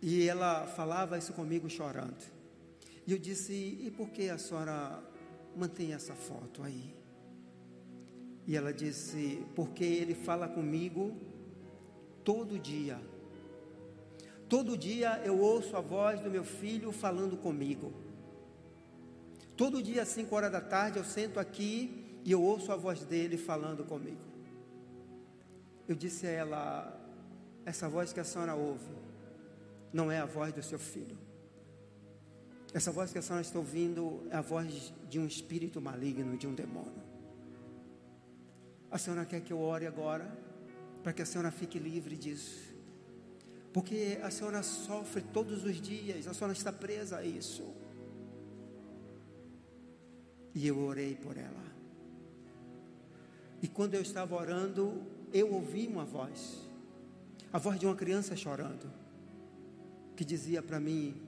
E 0.00 0.28
ela 0.28 0.66
falava 0.66 1.18
isso 1.18 1.32
comigo 1.32 1.68
chorando. 1.68 2.22
E 3.06 3.12
eu 3.12 3.18
disse: 3.18 3.52
E 3.52 3.90
por 3.90 4.10
que 4.10 4.28
a 4.28 4.38
senhora 4.38 5.02
mantém 5.56 5.92
essa 5.92 6.14
foto 6.14 6.62
aí? 6.62 6.94
E 8.46 8.56
ela 8.56 8.72
disse: 8.72 9.44
Porque 9.56 9.84
ele 9.84 10.14
fala 10.14 10.48
comigo 10.48 11.16
todo 12.22 12.58
dia. 12.58 13.00
Todo 14.48 14.76
dia 14.76 15.20
eu 15.24 15.38
ouço 15.38 15.76
a 15.76 15.80
voz 15.80 16.20
do 16.20 16.30
meu 16.30 16.44
filho 16.44 16.92
falando 16.92 17.36
comigo. 17.36 17.92
Todo 19.56 19.82
dia, 19.82 20.02
às 20.02 20.08
5 20.08 20.34
horas 20.34 20.52
da 20.52 20.60
tarde, 20.60 20.98
eu 20.98 21.04
sento 21.04 21.40
aqui 21.40 22.20
e 22.24 22.30
eu 22.30 22.42
ouço 22.42 22.70
a 22.70 22.76
voz 22.76 23.04
dele 23.04 23.36
falando 23.38 23.84
comigo. 23.84 24.20
Eu 25.88 25.96
disse 25.96 26.26
a 26.26 26.30
ela: 26.30 27.00
essa 27.64 27.88
voz 27.88 28.12
que 28.12 28.20
a 28.20 28.24
senhora 28.24 28.54
ouve 28.54 28.94
não 29.92 30.12
é 30.12 30.18
a 30.18 30.26
voz 30.26 30.52
do 30.52 30.62
seu 30.62 30.78
filho. 30.78 31.16
Essa 32.74 32.92
voz 32.92 33.10
que 33.10 33.18
a 33.18 33.22
senhora 33.22 33.42
está 33.42 33.58
ouvindo 33.58 34.26
é 34.30 34.36
a 34.36 34.42
voz 34.42 34.92
de 35.08 35.18
um 35.18 35.26
espírito 35.26 35.80
maligno, 35.80 36.36
de 36.36 36.46
um 36.46 36.54
demônio. 36.54 37.02
A 38.90 38.98
senhora 38.98 39.24
quer 39.24 39.40
que 39.40 39.52
eu 39.52 39.60
ore 39.60 39.86
agora, 39.86 40.30
para 41.02 41.12
que 41.12 41.22
a 41.22 41.26
senhora 41.26 41.50
fique 41.50 41.78
livre 41.78 42.16
disso. 42.16 42.65
Porque 43.76 44.18
a 44.22 44.30
senhora 44.30 44.62
sofre 44.62 45.20
todos 45.20 45.62
os 45.62 45.78
dias, 45.78 46.26
a 46.26 46.32
senhora 46.32 46.54
está 46.54 46.72
presa 46.72 47.18
a 47.18 47.26
isso. 47.26 47.62
E 50.54 50.66
eu 50.66 50.78
orei 50.78 51.14
por 51.14 51.36
ela. 51.36 51.66
E 53.60 53.68
quando 53.68 53.92
eu 53.92 54.00
estava 54.00 54.34
orando, 54.34 55.02
eu 55.30 55.52
ouvi 55.52 55.86
uma 55.86 56.06
voz 56.06 56.66
a 57.52 57.58
voz 57.58 57.78
de 57.78 57.86
uma 57.86 57.94
criança 57.94 58.36
chorando, 58.36 58.90
que 60.14 60.24
dizia 60.24 60.62
para 60.62 60.78
mim: 60.78 61.20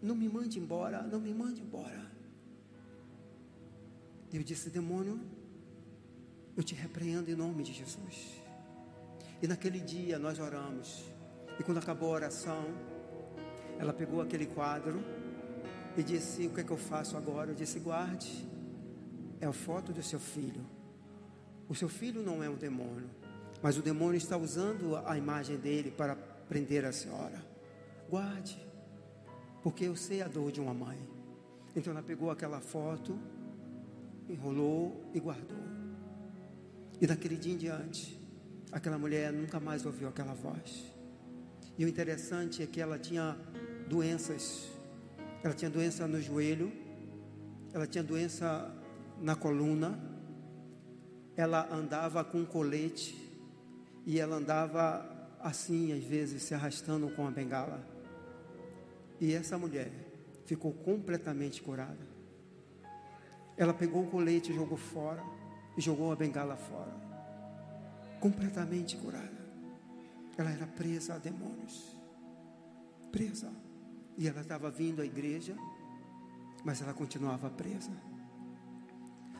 Não 0.00 0.14
me 0.14 0.28
mande 0.28 0.58
embora, 0.58 1.02
não 1.02 1.20
me 1.20 1.34
mande 1.34 1.60
embora. 1.60 2.10
E 4.32 4.36
eu 4.36 4.42
disse: 4.42 4.70
Demônio, 4.70 5.20
eu 6.56 6.62
te 6.62 6.74
repreendo 6.74 7.30
em 7.30 7.34
nome 7.34 7.62
de 7.62 7.72
Jesus. 7.72 8.42
E 9.42 9.48
naquele 9.48 9.80
dia 9.80 10.18
nós 10.18 10.38
oramos. 10.38 11.11
E 11.58 11.62
quando 11.62 11.78
acabou 11.78 12.10
a 12.10 12.16
oração, 12.16 12.64
ela 13.78 13.92
pegou 13.92 14.20
aquele 14.20 14.46
quadro 14.46 15.02
e 15.96 16.02
disse: 16.02 16.46
O 16.46 16.50
que 16.50 16.60
é 16.60 16.64
que 16.64 16.70
eu 16.70 16.76
faço 16.76 17.16
agora? 17.16 17.50
Eu 17.50 17.54
disse: 17.54 17.78
Guarde, 17.78 18.48
é 19.40 19.46
a 19.46 19.52
foto 19.52 19.92
do 19.92 20.02
seu 20.02 20.20
filho. 20.20 20.64
O 21.68 21.74
seu 21.74 21.88
filho 21.88 22.22
não 22.22 22.42
é 22.42 22.48
um 22.48 22.56
demônio. 22.56 23.10
Mas 23.62 23.78
o 23.78 23.82
demônio 23.82 24.16
está 24.16 24.36
usando 24.36 24.96
a 24.96 25.16
imagem 25.16 25.56
dele 25.56 25.90
para 25.90 26.16
prender 26.48 26.84
a 26.84 26.92
senhora. 26.92 27.42
Guarde, 28.10 28.58
porque 29.62 29.84
eu 29.84 29.96
sei 29.96 30.20
a 30.20 30.28
dor 30.28 30.50
de 30.50 30.60
uma 30.60 30.74
mãe. 30.74 30.98
Então 31.74 31.92
ela 31.92 32.02
pegou 32.02 32.30
aquela 32.30 32.60
foto, 32.60 33.18
enrolou 34.28 35.10
e 35.14 35.20
guardou. 35.20 35.62
E 37.00 37.06
daquele 37.06 37.36
dia 37.36 37.54
em 37.54 37.56
diante, 37.56 38.20
aquela 38.70 38.98
mulher 38.98 39.32
nunca 39.32 39.58
mais 39.58 39.86
ouviu 39.86 40.08
aquela 40.08 40.34
voz. 40.34 40.91
E 41.78 41.84
o 41.84 41.88
interessante 41.88 42.62
é 42.62 42.66
que 42.66 42.80
ela 42.80 42.98
tinha 42.98 43.36
doenças. 43.88 44.68
Ela 45.42 45.54
tinha 45.54 45.70
doença 45.70 46.06
no 46.06 46.20
joelho, 46.20 46.72
ela 47.72 47.86
tinha 47.86 48.04
doença 48.04 48.72
na 49.20 49.34
coluna, 49.34 49.98
ela 51.36 51.68
andava 51.72 52.22
com 52.22 52.44
colete 52.44 53.16
e 54.06 54.20
ela 54.20 54.36
andava 54.36 55.08
assim, 55.40 55.92
às 55.92 56.04
vezes, 56.04 56.42
se 56.42 56.54
arrastando 56.54 57.10
com 57.10 57.26
a 57.26 57.30
bengala. 57.30 57.84
E 59.20 59.32
essa 59.34 59.58
mulher 59.58 59.90
ficou 60.46 60.72
completamente 60.72 61.60
curada. 61.62 62.12
Ela 63.56 63.74
pegou 63.74 64.04
o 64.04 64.10
colete 64.10 64.52
e 64.52 64.54
jogou 64.54 64.78
fora, 64.78 65.22
e 65.76 65.80
jogou 65.80 66.12
a 66.12 66.16
bengala 66.16 66.56
fora. 66.56 66.92
Completamente 68.20 68.96
curada. 68.96 69.31
Ela 70.36 70.50
era 70.50 70.66
presa 70.66 71.14
a 71.14 71.18
demônios. 71.18 71.96
Presa. 73.10 73.52
E 74.16 74.28
ela 74.28 74.40
estava 74.40 74.70
vindo 74.70 75.02
à 75.02 75.04
igreja, 75.04 75.56
mas 76.64 76.80
ela 76.80 76.94
continuava 76.94 77.50
presa. 77.50 77.90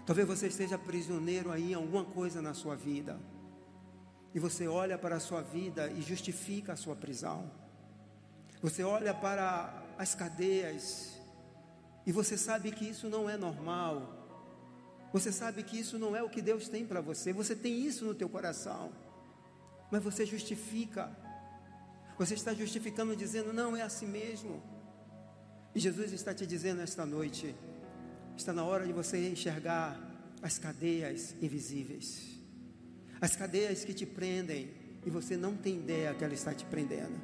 Talvez 0.05 0.27
você 0.27 0.49
esteja 0.49 0.79
prisioneiro 0.79 1.51
aí 1.51 1.73
em 1.73 1.75
alguma 1.75 2.05
coisa 2.05 2.43
na 2.43 2.55
sua 2.55 2.75
vida 2.75 3.21
e 4.35 4.39
você 4.39 4.67
olha 4.67 4.99
para 4.99 5.17
a 5.17 5.21
sua 5.21 5.43
vida 5.43 5.91
e 5.91 6.03
justifica 6.03 6.73
a 6.73 6.77
sua 6.77 6.97
prisão. 6.97 7.51
Você 8.61 8.83
olha 8.83 9.13
para 9.13 9.83
as 9.99 10.15
cadeias 10.15 11.21
e 12.07 12.13
você 12.13 12.37
sabe 12.37 12.73
que 12.73 12.89
isso 12.89 13.09
não 13.09 13.29
é 13.29 13.37
normal. 13.37 14.19
Você 15.13 15.31
sabe 15.31 15.63
que 15.63 15.79
isso 15.79 15.99
não 15.99 16.17
é 16.17 16.23
o 16.23 16.31
que 16.31 16.41
Deus 16.41 16.69
tem 16.69 16.87
para 16.87 17.01
você. 17.01 17.33
Você 17.33 17.55
tem 17.55 17.85
isso 17.85 18.05
no 18.05 18.15
teu 18.15 18.29
coração. 18.29 18.91
Mas 19.93 20.03
você 20.03 20.27
justifica. 20.27 21.17
Você 22.19 22.35
está 22.35 22.53
justificando 22.53 23.15
dizendo: 23.15 23.53
"Não 23.53 23.77
é 23.77 23.83
assim 23.83 24.09
mesmo". 24.09 24.61
E 25.73 25.79
Jesus 25.79 26.13
está 26.13 26.35
te 26.35 26.45
dizendo 26.45 26.83
esta 26.83 27.07
noite: 27.07 27.55
está 28.37 28.53
na 28.53 28.65
hora 28.65 28.85
de 28.85 28.93
você 28.93 29.29
enxergar 29.29 29.97
as 30.43 30.59
cadeias 30.59 31.37
invisíveis 31.41 32.33
as 33.23 33.37
cadeias 33.37 33.85
que 33.85 33.95
te 33.95 34.05
prendem 34.05 34.69
e 35.07 35.09
você 35.09 35.37
não 35.37 35.57
tem 35.57 35.77
ideia 35.77 36.13
que 36.13 36.25
ela 36.25 36.35
está 36.35 36.53
te 36.53 36.65
prendendo. 36.65 37.23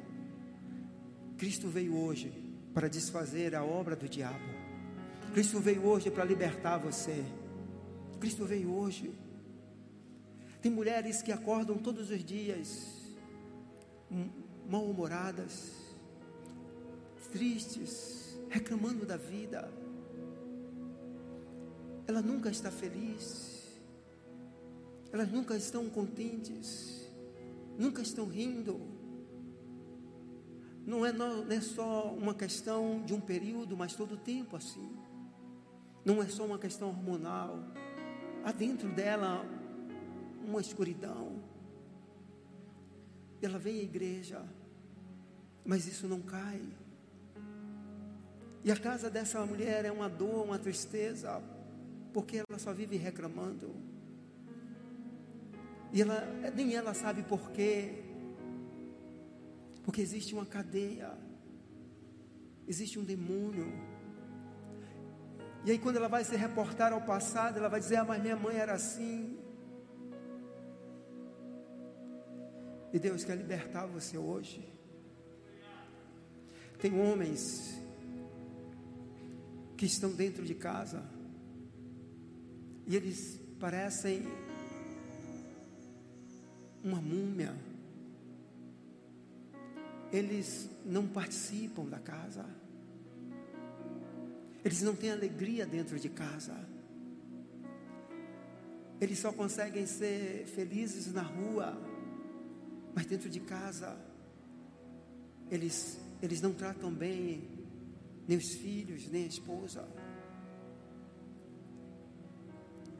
Cristo 1.37 1.67
veio 1.67 1.93
hoje 1.93 2.31
para 2.73 2.87
desfazer 2.87 3.53
a 3.53 3.65
obra 3.65 3.97
do 3.97 4.07
diabo. 4.07 4.45
Cristo 5.33 5.59
veio 5.59 5.85
hoje 5.85 6.09
para 6.09 6.23
libertar 6.23 6.77
você. 6.77 7.21
Cristo 8.17 8.45
veio 8.45 8.73
hoje. 8.73 9.11
Tem 10.61 10.71
mulheres 10.71 11.21
que 11.21 11.31
acordam 11.31 11.77
todos 11.77 12.09
os 12.09 12.23
dias 12.23 12.97
mal-humoradas, 14.67 15.71
tristes, 17.31 18.37
reclamando 18.49 19.05
da 19.05 19.17
vida. 19.17 19.71
Ela 22.07 22.21
nunca 22.21 22.49
está 22.49 22.71
feliz 22.71 23.59
elas 25.11 25.31
nunca 25.31 25.55
estão 25.57 25.89
contentes, 25.89 27.09
nunca 27.77 28.01
estão 28.01 28.27
rindo. 28.27 28.79
Não 30.85 31.05
é, 31.05 31.11
não 31.11 31.51
é 31.51 31.61
só 31.61 32.13
uma 32.13 32.33
questão 32.33 33.03
de 33.03 33.13
um 33.13 33.19
período, 33.19 33.75
mas 33.75 33.95
todo 33.95 34.13
o 34.13 34.17
tempo 34.17 34.55
assim. 34.55 34.95
Não 36.05 36.21
é 36.21 36.27
só 36.27 36.45
uma 36.45 36.59
questão 36.59 36.89
hormonal. 36.89 37.59
Há 38.43 38.51
dentro 38.51 38.87
dela 38.89 39.45
uma 40.49 40.59
escuridão. 40.61 41.41
Ela 43.41 43.57
vem 43.57 43.79
à 43.79 43.83
igreja, 43.83 44.43
mas 45.63 45.87
isso 45.87 46.07
não 46.07 46.21
cai. 46.21 46.61
E 48.63 48.71
a 48.71 48.75
casa 48.75 49.09
dessa 49.09 49.45
mulher 49.45 49.85
é 49.85 49.91
uma 49.91 50.09
dor, 50.09 50.43
uma 50.43 50.59
tristeza, 50.59 51.41
porque 52.13 52.37
ela 52.37 52.59
só 52.59 52.73
vive 52.73 52.97
reclamando. 52.97 53.73
E 55.93 56.01
ela, 56.01 56.21
nem 56.53 56.75
ela 56.75 56.93
sabe 56.93 57.23
por 57.23 57.51
quê. 57.51 58.03
Porque 59.83 60.01
existe 60.01 60.33
uma 60.33 60.45
cadeia. 60.45 61.11
Existe 62.67 62.99
um 62.99 63.03
demônio. 63.03 63.71
E 65.65 65.71
aí 65.71 65.79
quando 65.79 65.95
ela 65.95 66.07
vai 66.07 66.23
se 66.23 66.35
reportar 66.35 66.91
ao 66.93 67.01
passado, 67.01 67.57
ela 67.57 67.69
vai 67.69 67.79
dizer: 67.79 67.95
"Ah, 67.95 68.05
mas 68.05 68.21
minha 68.21 68.35
mãe 68.35 68.57
era 68.57 68.73
assim". 68.73 69.38
E 72.91 72.99
Deus 72.99 73.23
quer 73.23 73.35
libertar 73.35 73.85
você 73.85 74.17
hoje. 74.17 74.67
Tem 76.79 76.99
homens 76.99 77.77
que 79.77 79.85
estão 79.85 80.11
dentro 80.11 80.43
de 80.43 80.55
casa 80.55 81.03
e 82.87 82.95
eles 82.95 83.39
parecem 83.59 84.23
uma 86.83 86.99
múmia. 86.99 87.55
Eles 90.11 90.67
não 90.83 91.07
participam 91.07 91.85
da 91.85 91.99
casa. 91.99 92.45
Eles 94.65 94.81
não 94.81 94.95
têm 94.95 95.11
alegria 95.11 95.65
dentro 95.65 95.99
de 95.99 96.09
casa. 96.09 96.55
Eles 98.99 99.19
só 99.19 99.31
conseguem 99.31 99.85
ser 99.85 100.45
felizes 100.47 101.13
na 101.13 101.21
rua, 101.21 101.77
mas 102.99 103.05
dentro 103.05 103.29
de 103.29 103.39
casa 103.39 103.97
eles 105.49 105.97
eles 106.21 106.41
não 106.41 106.51
tratam 106.51 106.91
bem 106.93 107.49
nem 108.27 108.37
os 108.37 108.49
filhos, 108.55 109.07
nem 109.07 109.23
a 109.23 109.27
esposa. 109.27 109.87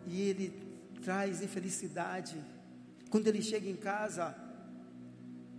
E 0.08 0.22
ele 0.22 0.54
traz 1.04 1.42
infelicidade. 1.42 2.38
Quando 3.10 3.28
ele 3.28 3.42
chega 3.42 3.70
em 3.70 3.76
casa, 3.76 4.34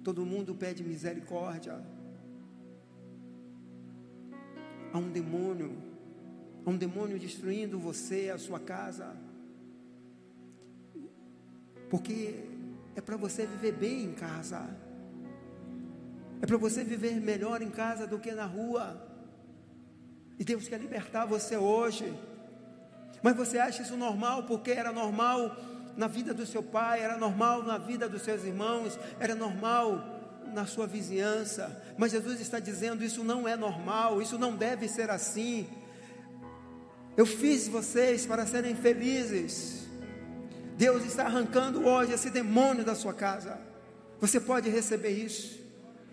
todo 0.03 0.25
mundo 0.25 0.55
pede 0.55 0.83
misericórdia. 0.83 1.85
Há 4.91 4.97
um 4.99 5.13
demônio, 5.13 5.71
há 6.65 6.71
um 6.71 6.79
demônio 6.79 7.19
destruindo 7.19 7.79
você, 7.79 8.31
a 8.31 8.39
sua 8.39 8.59
casa. 8.59 9.15
Porque 11.91 12.59
é 12.97 13.01
para 13.01 13.17
você 13.17 13.47
viver 13.47 13.73
bem 13.73 14.05
em 14.05 14.13
casa. 14.13 14.69
É 16.43 16.47
para 16.47 16.57
você 16.57 16.83
viver 16.83 17.21
melhor 17.21 17.63
em 17.63 17.71
casa 17.71 18.07
do 18.07 18.19
que 18.19 18.33
na 18.33 18.47
rua. 18.47 19.09
E 20.39 20.45
Deus 20.45 20.69
quer 20.69 20.81
libertar 20.81 21.27
você 21.27 21.57
hoje. 21.57 22.13
Mas 23.23 23.37
você 23.37 23.59
acha 23.59 23.83
isso 23.83 23.97
normal 23.97 24.45
porque 24.45 24.71
era 24.71 24.91
normal 24.93 25.57
na 25.97 26.07
vida 26.07 26.33
do 26.33 26.47
seu 26.47 26.63
pai, 26.63 27.03
era 27.03 27.19
normal 27.19 27.63
na 27.63 27.77
vida 27.77 28.09
dos 28.09 28.23
seus 28.23 28.45
irmãos, 28.45 28.99
era 29.19 29.35
normal 29.35 30.03
na 30.55 30.67
sua 30.67 30.87
vizinhança. 30.87 31.83
Mas 31.99 32.13
Jesus 32.13 32.41
está 32.41 32.59
dizendo: 32.59 33.05
isso 33.05 33.23
não 33.23 33.47
é 33.47 33.57
normal, 33.57 34.23
isso 34.23 34.39
não 34.39 34.57
deve 34.57 34.89
ser 34.89 35.11
assim. 35.11 35.69
Eu 37.17 37.27
fiz 37.27 37.69
vocês 37.69 38.25
para 38.25 38.47
serem 38.47 38.75
felizes. 38.75 39.80
Deus 40.81 41.05
está 41.05 41.27
arrancando 41.27 41.85
hoje 41.85 42.15
esse 42.15 42.31
demônio 42.31 42.83
da 42.83 42.95
sua 42.95 43.13
casa. 43.13 43.61
Você 44.19 44.41
pode 44.41 44.71
receber 44.71 45.11
isso, 45.11 45.61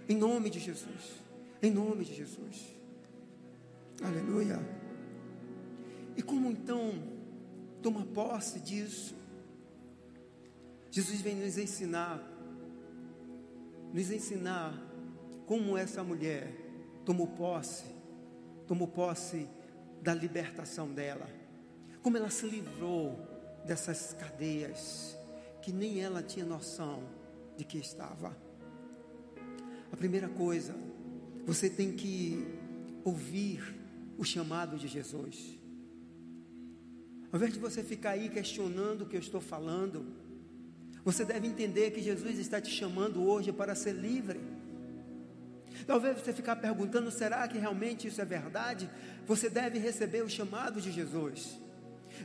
em 0.09 0.17
nome 0.17 0.49
de 0.49 0.59
Jesus. 0.59 1.21
Em 1.63 1.71
nome 1.71 2.03
de 2.03 2.13
Jesus. 2.13 2.75
Aleluia. 4.03 4.59
E 6.17 6.21
como 6.21 6.51
então 6.51 7.01
toma 7.81 8.05
posse 8.07 8.59
disso? 8.59 9.15
Jesus 10.91 11.21
vem 11.21 11.35
nos 11.35 11.57
ensinar, 11.57 12.21
nos 13.93 14.11
ensinar 14.11 14.73
como 15.45 15.77
essa 15.77 16.03
mulher 16.03 16.53
tomou 17.05 17.27
posse, 17.27 17.85
tomou 18.67 18.89
posse 18.89 19.47
da 20.01 20.13
libertação 20.13 20.91
dela, 20.91 21.29
como 22.01 22.17
ela 22.17 22.29
se 22.29 22.45
livrou 22.45 23.26
dessas 23.67 24.13
cadeias 24.13 25.15
que 25.61 25.73
nem 25.73 25.99
ela 25.99 26.23
tinha 26.23 26.45
noção 26.45 27.03
de 27.57 27.65
que 27.65 27.77
estava. 27.77 28.35
A 29.91 29.97
primeira 29.97 30.29
coisa, 30.29 30.73
você 31.45 31.69
tem 31.69 31.91
que 31.91 32.47
ouvir 33.03 33.75
o 34.17 34.23
chamado 34.23 34.77
de 34.77 34.87
Jesus. 34.87 35.57
Ao 37.31 37.37
invés 37.37 37.53
de 37.53 37.59
você 37.59 37.83
ficar 37.83 38.11
aí 38.11 38.29
questionando 38.29 39.01
o 39.01 39.05
que 39.05 39.17
eu 39.17 39.19
estou 39.19 39.41
falando, 39.41 40.05
você 41.03 41.25
deve 41.25 41.47
entender 41.47 41.91
que 41.91 42.01
Jesus 42.01 42.39
está 42.39 42.61
te 42.61 42.69
chamando 42.69 43.21
hoje 43.23 43.51
para 43.51 43.75
ser 43.75 43.93
livre. 43.93 44.39
Talvez 45.85 46.17
você 46.17 46.31
ficar 46.31 46.55
perguntando: 46.55 47.11
será 47.11 47.45
que 47.47 47.57
realmente 47.57 48.07
isso 48.07 48.21
é 48.21 48.25
verdade? 48.25 48.89
Você 49.25 49.49
deve 49.49 49.77
receber 49.77 50.23
o 50.23 50.29
chamado 50.29 50.79
de 50.79 50.91
Jesus. 50.91 51.66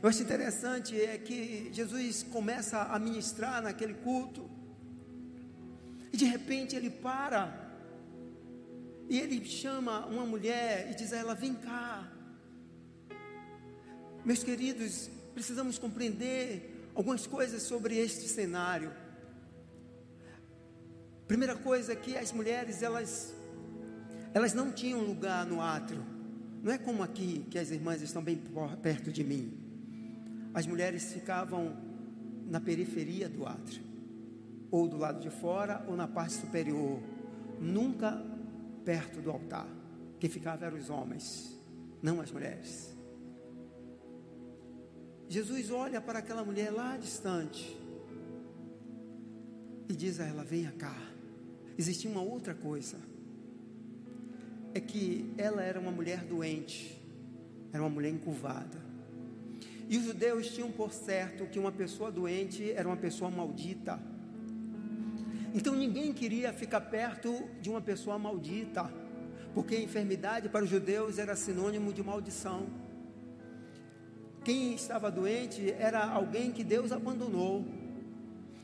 Eu 0.01 0.09
acho 0.09 0.21
interessante 0.21 0.99
é 0.99 1.17
que 1.17 1.69
Jesus 1.71 2.23
começa 2.23 2.81
a 2.83 2.99
ministrar 2.99 3.61
naquele 3.61 3.93
culto, 3.93 4.49
e 6.11 6.17
de 6.17 6.25
repente 6.25 6.75
ele 6.75 6.89
para, 6.89 7.71
e 9.09 9.19
ele 9.19 9.43
chama 9.45 10.05
uma 10.05 10.25
mulher 10.25 10.89
e 10.91 10.95
diz 10.95 11.13
a 11.13 11.17
ela: 11.17 11.35
Vem 11.35 11.53
cá, 11.53 12.11
meus 14.25 14.43
queridos, 14.43 15.09
precisamos 15.33 15.77
compreender 15.77 16.89
algumas 16.95 17.25
coisas 17.27 17.63
sobre 17.63 17.97
este 17.97 18.27
cenário. 18.27 18.91
Primeira 21.27 21.55
coisa 21.55 21.93
é 21.93 21.95
que 21.95 22.17
as 22.17 22.31
mulheres 22.31 22.81
elas 22.81 23.33
elas 24.33 24.53
não 24.53 24.71
tinham 24.71 25.01
lugar 25.01 25.45
no 25.45 25.61
átrio. 25.61 26.03
Não 26.63 26.71
é 26.71 26.77
como 26.77 27.03
aqui 27.03 27.45
que 27.51 27.59
as 27.59 27.69
irmãs 27.69 28.01
estão 28.01 28.23
bem 28.23 28.41
perto 28.81 29.11
de 29.11 29.23
mim. 29.23 29.62
As 30.53 30.67
mulheres 30.67 31.11
ficavam 31.11 31.75
na 32.45 32.61
periferia 32.61 33.27
do 33.27 33.45
átrio, 33.45 33.81
ou 34.69 34.87
do 34.87 34.97
lado 34.97 35.19
de 35.19 35.29
fora, 35.29 35.83
ou 35.87 35.95
na 35.95 36.07
parte 36.07 36.33
superior, 36.33 36.99
nunca 37.59 38.23
perto 38.85 39.21
do 39.21 39.31
altar. 39.31 39.67
Quem 40.19 40.29
ficava 40.29 40.65
eram 40.65 40.77
os 40.77 40.89
homens, 40.89 41.59
não 42.01 42.21
as 42.21 42.31
mulheres. 42.31 42.95
Jesus 45.27 45.71
olha 45.71 45.99
para 45.99 46.19
aquela 46.19 46.43
mulher 46.43 46.71
lá 46.71 46.97
distante 46.97 47.75
e 49.89 49.95
diz 49.95 50.19
a 50.19 50.25
ela: 50.25 50.43
Venha 50.43 50.71
cá. 50.71 50.95
Existia 51.77 52.09
uma 52.09 52.21
outra 52.21 52.53
coisa. 52.53 52.97
É 54.75 54.79
que 54.79 55.33
ela 55.37 55.63
era 55.63 55.79
uma 55.79 55.91
mulher 55.91 56.23
doente, 56.23 57.01
era 57.71 57.81
uma 57.81 57.89
mulher 57.89 58.11
encurvada. 58.11 58.92
E 59.93 59.97
os 59.99 60.05
judeus 60.05 60.47
tinham 60.47 60.71
por 60.71 60.91
certo 60.91 61.45
que 61.45 61.59
uma 61.59 61.71
pessoa 61.71 62.11
doente 62.11 62.71
era 62.71 62.87
uma 62.87 62.97
pessoa 62.97 63.29
maldita. 63.29 63.99
Então 65.53 65.75
ninguém 65.75 66.11
queria 66.11 66.51
ficar 66.51 66.81
perto 66.81 67.47
de 67.61 67.69
uma 67.69 67.79
pessoa 67.79 68.17
maldita, 68.17 68.91
porque 69.53 69.75
a 69.75 69.79
enfermidade 69.79 70.49
para 70.49 70.63
os 70.63 70.69
judeus 70.71 71.19
era 71.19 71.35
sinônimo 71.35 71.93
de 71.93 72.01
maldição. 72.01 72.65
Quem 74.43 74.73
estava 74.73 75.11
doente 75.11 75.71
era 75.77 76.03
alguém 76.03 76.51
que 76.51 76.63
Deus 76.63 76.91
abandonou. 76.91 77.63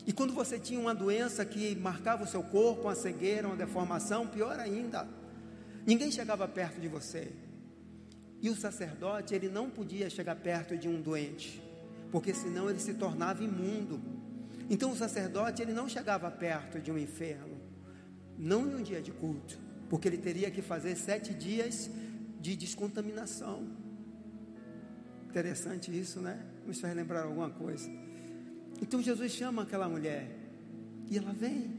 E 0.07 0.11
quando 0.11 0.33
você 0.33 0.57
tinha 0.57 0.79
uma 0.79 0.95
doença 0.95 1.45
que 1.45 1.75
marcava 1.75 2.23
o 2.23 2.27
seu 2.27 2.41
corpo, 2.41 2.87
uma 2.87 2.95
cegueira, 2.95 3.45
uma 3.45 3.55
deformação, 3.55 4.25
pior 4.25 4.59
ainda, 4.59 5.07
ninguém 5.85 6.11
chegava 6.11 6.47
perto 6.47 6.81
de 6.81 6.87
você. 6.87 7.31
E 8.41 8.49
o 8.49 8.55
sacerdote, 8.55 9.33
ele 9.33 9.49
não 9.49 9.69
podia 9.69 10.09
chegar 10.09 10.35
perto 10.35 10.77
de 10.77 10.87
um 10.87 11.01
doente, 11.01 11.61
porque 12.11 12.33
senão 12.33 12.69
ele 12.69 12.79
se 12.79 12.93
tornava 12.93 13.43
imundo. 13.43 14.01
Então 14.69 14.91
o 14.91 14.95
sacerdote, 14.95 15.61
ele 15.61 15.73
não 15.73 15.89
chegava 15.89 16.29
perto 16.31 16.79
de 16.79 16.91
um 16.91 16.97
enfermo, 16.97 17.57
não 18.37 18.69
em 18.69 18.75
um 18.75 18.81
dia 18.81 19.01
de 19.01 19.11
culto, 19.11 19.59
porque 19.89 20.07
ele 20.07 20.17
teria 20.17 20.49
que 20.49 20.61
fazer 20.61 20.95
sete 20.95 21.33
dias 21.33 21.89
de 22.39 22.55
descontaminação. 22.55 23.67
Interessante 25.27 25.97
isso, 25.97 26.21
né? 26.21 26.39
Nos 26.65 26.79
faz 26.79 26.95
lembrar 26.95 27.23
alguma 27.23 27.49
coisa. 27.49 27.89
Então 28.81 29.01
Jesus 29.01 29.31
chama 29.31 29.63
aquela 29.63 29.89
mulher 29.89 30.29
e 31.09 31.17
ela 31.17 31.33
vem. 31.33 31.75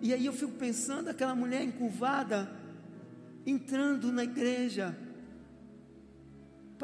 E 0.00 0.12
aí 0.12 0.26
eu 0.26 0.32
fico 0.32 0.52
pensando 0.52 1.08
aquela 1.08 1.34
mulher 1.34 1.62
encurvada 1.62 2.50
entrando 3.46 4.10
na 4.12 4.24
igreja, 4.24 4.96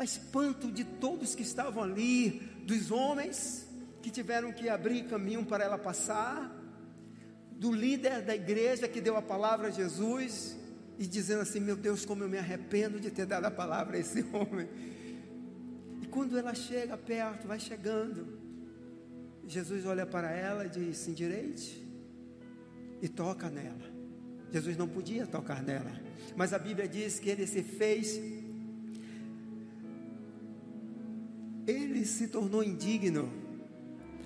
para 0.01 0.05
espanto 0.05 0.73
de 0.73 0.83
todos 0.83 1.35
que 1.35 1.43
estavam 1.43 1.83
ali, 1.83 2.41
dos 2.65 2.91
homens 2.91 3.69
que 4.01 4.11
tiveram 4.11 4.51
que 4.51 4.67
abrir 4.67 5.05
caminho 5.05 5.45
para 5.45 5.63
ela 5.63 5.77
passar, 5.77 6.51
do 7.53 7.71
líder 7.71 8.23
da 8.23 8.35
igreja 8.35 8.89
que 8.89 8.99
deu 8.99 9.15
a 9.15 9.21
palavra 9.21 9.69
a 9.69 9.71
Jesus 9.71 10.57
e 10.99 11.07
dizendo 11.07 11.43
assim: 11.43 11.61
Meu 11.61 11.77
Deus, 11.77 12.07
como 12.07 12.25
eu 12.25 12.29
me 12.31 12.39
arrependo 12.39 12.99
de 12.99 13.11
ter 13.11 13.27
dado 13.27 13.45
a 13.45 13.51
palavra 13.51 13.99
a 13.99 14.01
esse 14.01 14.25
homem 14.33 14.67
quando 16.11 16.37
ela 16.37 16.55
chega 16.55 16.97
perto, 16.97 17.47
vai 17.47 17.61
chegando, 17.61 18.39
Jesus 19.47 19.87
olha 19.87 20.05
para 20.05 20.31
ela 20.31 20.67
e 20.67 20.69
diz: 20.69 21.07
endireite 21.07 21.87
e 23.01 23.09
toca 23.09 23.49
nela. 23.49 24.01
Jesus 24.51 24.77
não 24.77 24.89
podia 24.89 25.27
tocar 25.27 25.63
nela, 25.63 25.93
mas 26.37 26.53
a 26.53 26.59
Bíblia 26.59 26.89
diz 26.89 27.21
que 27.21 27.31
ele 27.31 27.47
se 27.47 27.63
fez, 27.63 28.21
ele 31.67 32.05
se 32.05 32.29
tornou 32.29 32.63
indigno, 32.63 33.33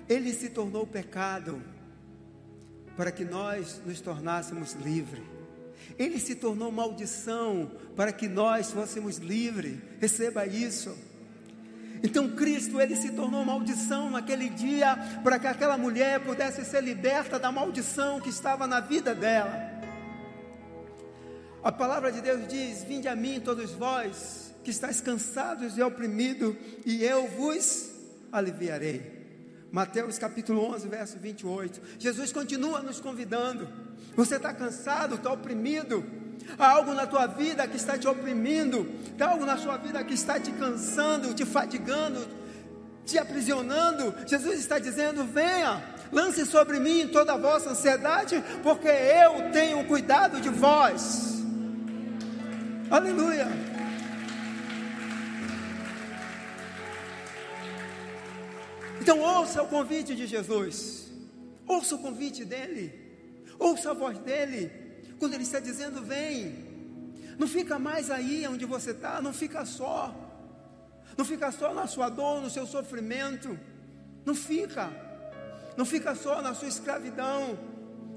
ele 0.07 0.33
se 0.33 0.49
tornou 0.49 0.85
pecado, 0.85 1.61
para 2.95 3.11
que 3.11 3.25
nós 3.25 3.81
nos 3.85 3.99
tornássemos 3.99 4.73
livres. 4.73 5.23
Ele 5.99 6.19
se 6.19 6.35
tornou 6.35 6.71
maldição 6.71 7.71
para 7.95 8.11
que 8.11 8.27
nós 8.27 8.71
fôssemos 8.71 9.17
livres. 9.17 9.77
Receba 9.99 10.45
isso. 10.45 10.95
Então 12.03 12.29
Cristo 12.29 12.79
ele 12.79 12.95
se 12.95 13.11
tornou 13.11 13.43
maldição 13.45 14.09
naquele 14.09 14.49
dia 14.49 14.95
para 15.23 15.39
que 15.39 15.47
aquela 15.47 15.77
mulher 15.77 16.19
pudesse 16.21 16.63
ser 16.65 16.83
liberta 16.83 17.39
da 17.39 17.51
maldição 17.51 18.19
que 18.19 18.29
estava 18.29 18.67
na 18.67 18.79
vida 18.79 19.13
dela. 19.15 19.75
A 21.63 21.71
palavra 21.71 22.11
de 22.11 22.21
Deus 22.21 22.47
diz: 22.47 22.83
Vinde 22.83 23.07
a 23.07 23.15
mim 23.15 23.39
todos 23.39 23.71
vós 23.71 24.44
que 24.65 24.71
estáis 24.71 24.99
cansados 24.99 25.77
e 25.77 25.81
oprimidos, 25.83 26.55
e 26.83 27.03
eu 27.03 27.27
vos 27.27 27.91
aliviarei. 28.31 29.13
Mateus 29.71 30.17
capítulo 30.17 30.73
11, 30.73 30.87
verso 30.87 31.19
28. 31.19 31.81
Jesus 31.99 32.31
continua 32.33 32.81
nos 32.81 32.99
convidando. 32.99 33.69
Você 34.15 34.37
está 34.37 34.51
cansado, 34.51 35.15
está 35.15 35.31
oprimido? 35.31 36.03
Há 36.57 36.67
algo 36.71 36.95
na 36.95 37.05
tua 37.05 37.27
vida 37.27 37.67
que 37.67 37.77
está 37.77 37.95
te 37.95 38.07
oprimindo, 38.07 38.89
há 39.19 39.25
algo 39.25 39.45
na 39.45 39.55
sua 39.55 39.77
vida 39.77 40.03
que 40.03 40.15
está 40.15 40.39
te 40.39 40.51
cansando, 40.51 41.33
te 41.35 41.45
fadigando, 41.45 42.27
te 43.05 43.19
aprisionando. 43.19 44.15
Jesus 44.25 44.59
está 44.59 44.79
dizendo: 44.79 45.23
venha, 45.25 45.79
lance 46.11 46.43
sobre 46.43 46.79
mim 46.79 47.07
toda 47.07 47.33
a 47.33 47.37
vossa 47.37 47.69
ansiedade, 47.69 48.43
porque 48.63 48.87
eu 48.87 49.51
tenho 49.51 49.85
cuidado 49.85 50.41
de 50.41 50.49
vós. 50.49 51.43
Aleluia. 52.89 53.74
Então 59.05 59.19
ouça 59.19 59.61
o 59.61 59.67
convite 59.67 60.15
de 60.15 60.25
Jesus, 60.25 61.11
ouça 61.67 61.93
o 61.93 61.99
convite 61.99 62.43
dele, 62.43 62.91
ouça 63.59 63.91
a 63.91 63.93
voz 63.93 64.17
dele. 64.17 64.71
Quando 65.19 65.35
Ele 65.35 65.43
está 65.43 65.59
dizendo: 65.59 66.01
vem, 66.01 66.65
não 67.37 67.47
fica 67.47 67.77
mais 67.77 68.09
aí 68.09 68.47
onde 68.47 68.65
você 68.65 68.89
está, 68.89 69.21
não 69.21 69.31
fica 69.31 69.63
só, 69.63 70.11
não 71.15 71.23
fica 71.23 71.51
só 71.51 71.71
na 71.71 71.85
sua 71.85 72.09
dor, 72.09 72.41
no 72.41 72.49
seu 72.49 72.65
sofrimento, 72.65 73.59
não 74.25 74.33
fica, 74.33 74.89
não 75.77 75.85
fica 75.85 76.15
só 76.15 76.41
na 76.41 76.55
sua 76.55 76.67
escravidão, 76.67 77.59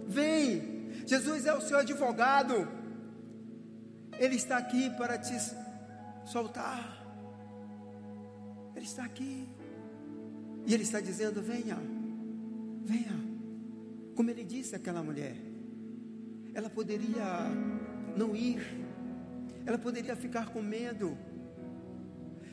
vem, 0.06 1.04
Jesus 1.04 1.44
é 1.44 1.52
o 1.52 1.60
seu 1.60 1.76
advogado, 1.76 2.66
Ele 4.18 4.36
está 4.36 4.56
aqui 4.56 4.88
para 4.96 5.18
te 5.18 5.36
soltar, 6.24 7.04
Ele 8.74 8.86
está 8.86 9.04
aqui, 9.04 9.46
e 10.68 10.74
Ele 10.74 10.84
está 10.84 11.00
dizendo: 11.00 11.42
venha, 11.42 11.76
venha, 12.84 13.18
como 14.14 14.30
Ele 14.30 14.44
disse 14.44 14.76
àquela 14.76 15.02
mulher 15.02 15.48
ela 16.58 16.68
poderia 16.68 17.24
não 18.16 18.34
ir, 18.34 18.60
ela 19.64 19.78
poderia 19.78 20.16
ficar 20.16 20.50
com 20.52 20.60
medo, 20.60 21.16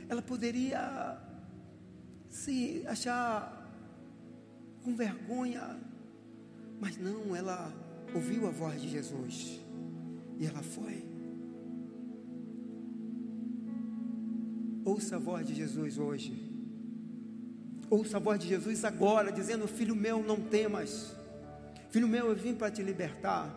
ela 0.08 0.22
poderia 0.22 1.20
se 2.30 2.84
achar 2.86 3.68
com 4.84 4.96
vergonha, 4.96 5.80
mas 6.80 6.98
não, 6.98 7.36
ela 7.36 7.74
ouviu 8.14 8.48
a 8.48 8.52
voz 8.52 8.80
de 8.80 8.90
Jesus 8.90 9.60
e 10.38 10.46
ela 10.46 10.62
foi. 10.62 11.04
Ouça 14.84 15.16
a 15.16 15.20
voz 15.20 15.48
de 15.48 15.56
Jesus 15.56 15.98
hoje. 15.98 16.45
Ouça 17.96 18.18
a 18.18 18.20
voz 18.20 18.38
de 18.38 18.50
Jesus 18.50 18.84
agora, 18.84 19.32
dizendo: 19.32 19.70
Filho 19.70 19.96
meu, 19.96 20.22
não 20.22 20.36
temas. 20.36 21.16
Filho 21.90 22.10
meu, 22.10 22.28
eu 22.28 22.36
vim 22.36 22.54
para 22.54 22.70
te 22.70 22.84
libertar. 22.84 23.56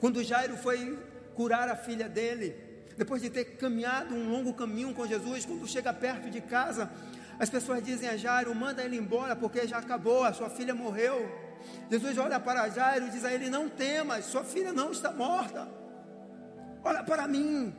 Quando 0.00 0.24
Jairo 0.24 0.56
foi 0.56 0.98
curar 1.34 1.68
a 1.68 1.76
filha 1.76 2.08
dele, 2.08 2.56
depois 2.96 3.20
de 3.20 3.28
ter 3.28 3.44
caminhado 3.58 4.14
um 4.14 4.30
longo 4.30 4.54
caminho 4.54 4.94
com 4.94 5.06
Jesus, 5.06 5.44
quando 5.44 5.68
chega 5.68 5.92
perto 5.92 6.30
de 6.30 6.40
casa, 6.40 6.90
as 7.38 7.50
pessoas 7.50 7.84
dizem 7.84 8.08
a 8.08 8.16
Jairo: 8.16 8.54
manda 8.54 8.82
ele 8.82 8.96
embora, 8.96 9.36
porque 9.36 9.66
já 9.66 9.76
acabou, 9.76 10.24
a 10.24 10.32
sua 10.32 10.48
filha 10.48 10.74
morreu. 10.74 11.30
Jesus 11.90 12.16
olha 12.16 12.40
para 12.40 12.70
Jairo 12.70 13.08
e 13.08 13.10
diz 13.10 13.22
a 13.22 13.34
ele: 13.34 13.50
Não 13.50 13.68
temas, 13.68 14.24
sua 14.24 14.44
filha 14.44 14.72
não 14.72 14.92
está 14.92 15.12
morta. 15.12 15.68
Olha 16.82 17.02
para 17.02 17.28
mim. 17.28 17.74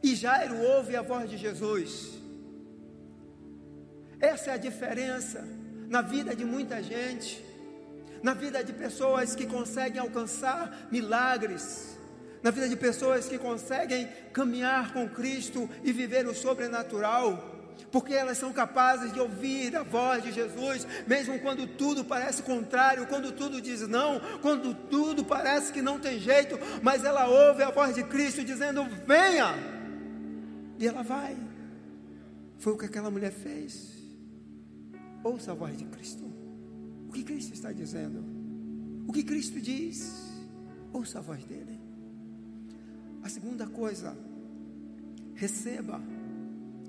E 0.00 0.14
Jairo 0.14 0.56
ouve 0.56 0.94
a 0.94 1.02
voz 1.02 1.28
de 1.28 1.36
Jesus. 1.36 2.23
Essa 4.32 4.50
é 4.50 4.54
a 4.54 4.64
diferença 4.68 5.38
na 5.88 6.02
vida 6.14 6.34
de 6.34 6.44
muita 6.44 6.82
gente 6.82 7.44
na 8.24 8.32
vida 8.32 8.64
de 8.64 8.72
pessoas 8.72 9.34
que 9.34 9.46
conseguem 9.46 10.00
alcançar 10.00 10.88
milagres, 10.90 11.94
na 12.42 12.50
vida 12.50 12.66
de 12.66 12.74
pessoas 12.74 13.28
que 13.28 13.36
conseguem 13.36 14.08
caminhar 14.32 14.94
com 14.94 15.06
Cristo 15.06 15.68
e 15.82 15.92
viver 15.92 16.26
o 16.26 16.34
sobrenatural 16.34 17.52
porque 17.90 18.14
elas 18.14 18.38
são 18.38 18.52
capazes 18.52 19.12
de 19.12 19.20
ouvir 19.20 19.76
a 19.76 19.82
voz 19.82 20.22
de 20.22 20.32
Jesus, 20.32 20.86
mesmo 21.06 21.38
quando 21.40 21.66
tudo 21.66 22.04
parece 22.04 22.42
contrário, 22.42 23.06
quando 23.06 23.30
tudo 23.30 23.60
diz 23.60 23.86
não, 23.86 24.20
quando 24.40 24.74
tudo 24.74 25.24
parece 25.24 25.72
que 25.72 25.82
não 25.82 26.00
tem 26.00 26.18
jeito, 26.18 26.58
mas 26.82 27.04
ela 27.04 27.26
ouve 27.26 27.62
a 27.62 27.70
voz 27.70 27.94
de 27.94 28.02
Cristo 28.04 28.44
dizendo: 28.44 28.84
venha, 29.06 29.54
e 30.78 30.86
ela 30.86 31.02
vai. 31.02 31.36
Foi 32.58 32.72
o 32.72 32.78
que 32.78 32.86
aquela 32.86 33.10
mulher 33.10 33.32
fez. 33.32 33.93
Ouça 35.24 35.50
a 35.50 35.54
voz 35.54 35.76
de 35.76 35.86
Cristo 35.86 36.34
que 37.14 37.22
Cristo 37.22 37.54
está 37.54 37.72
dizendo. 37.72 38.24
O 39.06 39.12
que 39.12 39.22
Cristo 39.22 39.60
diz, 39.60 40.12
ouça 40.92 41.20
a 41.20 41.22
voz 41.22 41.44
dele. 41.44 41.80
A 43.22 43.28
segunda 43.28 43.66
coisa, 43.68 44.16
receba 45.34 46.00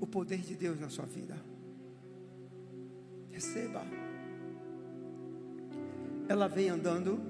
o 0.00 0.06
poder 0.06 0.38
de 0.38 0.56
Deus 0.56 0.80
na 0.80 0.90
sua 0.90 1.06
vida. 1.06 1.40
Receba. 3.30 3.82
Ela 6.28 6.48
vem 6.48 6.70
andando 6.70 7.20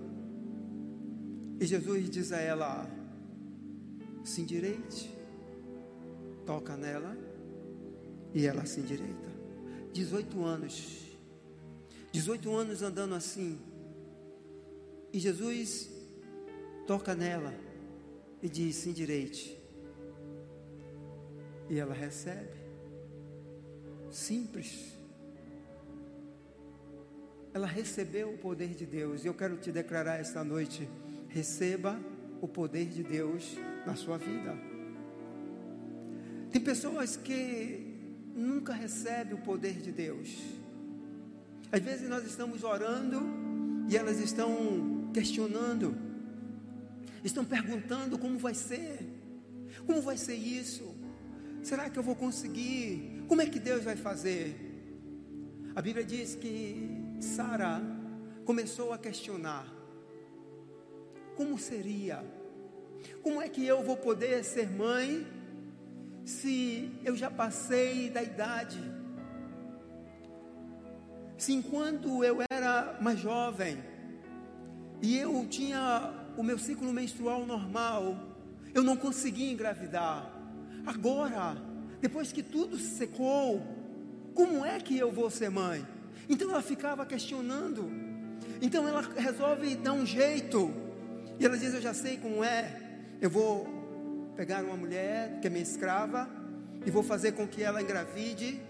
e 1.60 1.66
Jesus 1.66 2.08
diz 2.08 2.32
a 2.32 2.38
ela: 2.38 2.88
se 4.24 4.40
endireite, 4.40 5.14
toca 6.46 6.76
nela 6.76 7.16
e 8.32 8.46
ela 8.46 8.64
se 8.64 8.80
endireita. 8.80 9.35
18 9.96 10.44
anos 10.44 11.06
18 12.16 12.50
anos 12.54 12.80
andando 12.80 13.14
assim. 13.14 13.58
E 15.12 15.18
Jesus 15.18 15.90
toca 16.86 17.14
nela 17.14 17.52
e 18.42 18.48
diz: 18.48 18.76
se 18.76 18.88
endireite. 18.88 19.60
E 21.68 21.78
ela 21.78 21.92
recebe. 21.92 22.56
Simples. 24.10 24.96
Ela 27.52 27.66
recebeu 27.66 28.32
o 28.32 28.38
poder 28.38 28.68
de 28.68 28.86
Deus. 28.86 29.22
E 29.22 29.26
eu 29.26 29.34
quero 29.34 29.58
te 29.58 29.70
declarar 29.70 30.18
esta 30.18 30.42
noite: 30.42 30.88
receba 31.28 32.00
o 32.40 32.48
poder 32.48 32.86
de 32.86 33.02
Deus 33.02 33.58
na 33.86 33.94
sua 33.94 34.16
vida. 34.16 34.56
Tem 36.50 36.62
pessoas 36.62 37.14
que 37.14 37.85
nunca 38.36 38.74
recebem 38.74 39.32
o 39.32 39.38
poder 39.38 39.80
de 39.80 39.90
Deus. 39.90 40.28
Às 41.72 41.80
vezes 41.80 42.08
nós 42.08 42.24
estamos 42.24 42.62
orando 42.62 43.22
e 43.88 43.96
elas 43.96 44.20
estão 44.20 45.10
questionando, 45.12 45.96
estão 47.24 47.44
perguntando 47.44 48.18
como 48.18 48.38
vai 48.38 48.54
ser, 48.54 48.98
como 49.86 50.02
vai 50.02 50.18
ser 50.18 50.34
isso? 50.34 50.94
Será 51.62 51.88
que 51.88 51.98
eu 51.98 52.02
vou 52.02 52.14
conseguir? 52.14 53.24
Como 53.26 53.40
é 53.40 53.46
que 53.46 53.58
Deus 53.58 53.82
vai 53.82 53.96
fazer? 53.96 54.54
A 55.74 55.82
Bíblia 55.82 56.04
diz 56.04 56.34
que 56.34 56.88
Sara 57.20 57.82
começou 58.44 58.92
a 58.92 58.98
questionar: 58.98 59.66
como 61.36 61.58
seria? 61.58 62.24
Como 63.22 63.42
é 63.42 63.48
que 63.48 63.66
eu 63.66 63.82
vou 63.82 63.96
poder 63.96 64.44
ser 64.44 64.70
mãe 64.70 65.26
se 66.26 66.90
eu 67.04 67.16
já 67.16 67.30
passei 67.30 68.10
da 68.10 68.20
idade? 68.20 68.82
Se 71.38 71.52
enquanto 71.52 72.24
eu 72.24 72.38
era 72.50 72.98
mais 73.00 73.20
jovem 73.20 73.78
e 75.00 75.16
eu 75.16 75.46
tinha 75.48 76.12
o 76.36 76.42
meu 76.42 76.58
ciclo 76.58 76.92
menstrual 76.92 77.46
normal, 77.46 78.18
eu 78.74 78.82
não 78.82 78.96
conseguia 78.96 79.52
engravidar. 79.52 80.32
Agora, 80.84 81.56
depois 82.00 82.32
que 82.32 82.42
tudo 82.42 82.76
secou, 82.76 83.62
como 84.34 84.64
é 84.64 84.80
que 84.80 84.98
eu 84.98 85.12
vou 85.12 85.30
ser 85.30 85.48
mãe? 85.48 85.86
Então 86.28 86.50
ela 86.50 86.62
ficava 86.62 87.06
questionando. 87.06 87.88
Então 88.60 88.86
ela 88.88 89.00
resolve 89.00 89.76
dar 89.76 89.92
um 89.92 90.04
jeito. 90.04 90.74
E 91.38 91.44
ela 91.44 91.56
diz: 91.56 91.72
Eu 91.72 91.80
já 91.80 91.94
sei 91.94 92.16
como 92.16 92.42
é. 92.42 92.82
Eu 93.20 93.30
vou 93.30 93.75
pegar 94.36 94.62
uma 94.62 94.76
mulher 94.76 95.40
que 95.40 95.46
é 95.46 95.50
minha 95.50 95.62
escrava 95.62 96.28
e 96.84 96.90
vou 96.90 97.02
fazer 97.02 97.32
com 97.32 97.48
que 97.48 97.62
ela 97.62 97.82
engravide. 97.82 98.60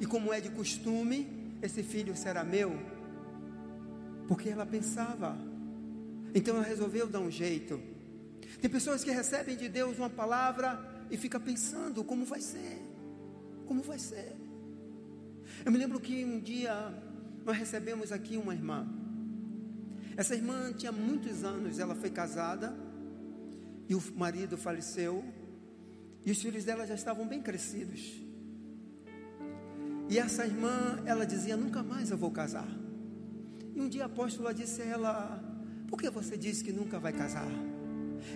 E 0.00 0.06
como 0.06 0.32
é 0.32 0.40
de 0.40 0.50
costume, 0.50 1.56
esse 1.60 1.82
filho 1.82 2.16
será 2.16 2.42
meu? 2.42 2.72
Porque 4.26 4.48
ela 4.48 4.66
pensava, 4.66 5.36
Então 6.34 6.56
ela 6.56 6.64
resolveu 6.64 7.06
dar 7.06 7.20
um 7.20 7.30
jeito. 7.30 7.78
Tem 8.60 8.70
pessoas 8.70 9.04
que 9.04 9.10
recebem 9.10 9.56
de 9.56 9.68
Deus 9.68 9.98
uma 9.98 10.08
palavra 10.08 10.80
e 11.10 11.16
fica 11.16 11.38
pensando 11.38 12.02
como 12.02 12.24
vai 12.24 12.40
ser. 12.40 12.80
Como 13.66 13.82
vai 13.82 13.98
ser? 13.98 14.34
Eu 15.64 15.70
me 15.70 15.78
lembro 15.78 16.00
que 16.00 16.24
um 16.24 16.40
dia 16.40 16.72
nós 17.44 17.56
recebemos 17.56 18.10
aqui 18.12 18.36
uma 18.36 18.54
irmã. 18.54 18.88
Essa 20.16 20.34
irmã 20.34 20.72
tinha 20.72 20.90
muitos 20.90 21.44
anos, 21.44 21.78
ela 21.78 21.94
foi 21.94 22.10
casada 22.10 22.74
e 23.92 23.94
o 23.94 24.02
marido 24.16 24.56
faleceu 24.56 25.22
e 26.24 26.30
os 26.30 26.40
filhos 26.40 26.64
dela 26.64 26.86
já 26.86 26.94
estavam 26.94 27.26
bem 27.28 27.42
crescidos. 27.42 28.00
E 30.08 30.18
essa 30.18 30.46
irmã, 30.46 31.02
ela 31.04 31.26
dizia: 31.26 31.58
Nunca 31.58 31.82
mais 31.82 32.10
eu 32.10 32.16
vou 32.16 32.30
casar. 32.30 32.68
E 33.74 33.78
um 33.78 33.88
dia 33.88 34.04
a 34.04 34.06
apóstola 34.06 34.54
disse 34.54 34.80
a 34.80 34.86
ela: 34.86 35.44
Por 35.88 36.00
que 36.00 36.08
você 36.08 36.38
disse 36.38 36.64
que 36.64 36.72
nunca 36.72 36.98
vai 36.98 37.12
casar? 37.12 37.50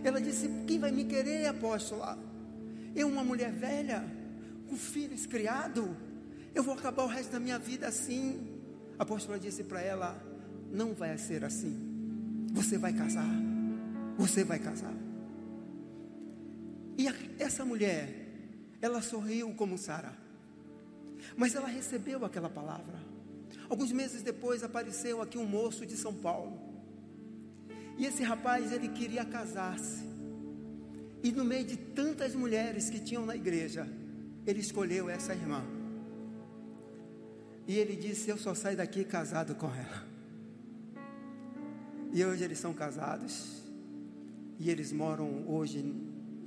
Ela 0.04 0.20
disse: 0.20 0.46
Quem 0.66 0.78
vai 0.78 0.92
me 0.92 1.04
querer, 1.04 1.46
apóstola? 1.46 2.18
Eu, 2.94 3.08
uma 3.08 3.24
mulher 3.24 3.50
velha, 3.50 4.04
com 4.68 4.76
filhos 4.76 5.24
criados, 5.24 5.88
eu 6.54 6.62
vou 6.62 6.74
acabar 6.74 7.04
o 7.04 7.08
resto 7.08 7.32
da 7.32 7.40
minha 7.40 7.58
vida 7.58 7.88
assim. 7.88 8.60
A 8.98 9.04
apóstola 9.04 9.38
disse 9.38 9.64
para 9.64 9.80
ela: 9.80 10.22
Não 10.70 10.92
vai 10.92 11.16
ser 11.16 11.44
assim. 11.44 11.74
Você 12.52 12.76
vai 12.76 12.92
casar. 12.92 13.30
Você 14.18 14.44
vai 14.44 14.58
casar. 14.58 15.05
E 16.96 17.08
a, 17.08 17.14
essa 17.38 17.64
mulher, 17.64 18.08
ela 18.80 19.02
sorriu 19.02 19.52
como 19.54 19.76
Sara. 19.76 20.16
Mas 21.36 21.54
ela 21.54 21.68
recebeu 21.68 22.24
aquela 22.24 22.48
palavra. 22.48 22.98
Alguns 23.68 23.92
meses 23.92 24.22
depois 24.22 24.62
apareceu 24.62 25.20
aqui 25.20 25.36
um 25.38 25.46
moço 25.46 25.84
de 25.84 25.96
São 25.96 26.14
Paulo. 26.14 26.58
E 27.98 28.06
esse 28.06 28.22
rapaz, 28.22 28.72
ele 28.72 28.88
queria 28.88 29.24
casar-se. 29.24 30.04
E 31.22 31.32
no 31.32 31.44
meio 31.44 31.64
de 31.64 31.76
tantas 31.76 32.34
mulheres 32.34 32.88
que 32.90 33.00
tinham 33.00 33.26
na 33.26 33.34
igreja, 33.34 33.88
ele 34.46 34.60
escolheu 34.60 35.08
essa 35.08 35.34
irmã. 35.34 35.64
E 37.66 37.76
ele 37.76 37.96
disse: 37.96 38.30
Eu 38.30 38.38
só 38.38 38.54
saio 38.54 38.76
daqui 38.76 39.04
casado 39.04 39.54
com 39.54 39.66
ela. 39.66 40.06
E 42.12 42.24
hoje 42.24 42.44
eles 42.44 42.58
são 42.58 42.72
casados. 42.72 43.62
E 44.58 44.70
eles 44.70 44.92
moram 44.92 45.44
hoje 45.48 45.84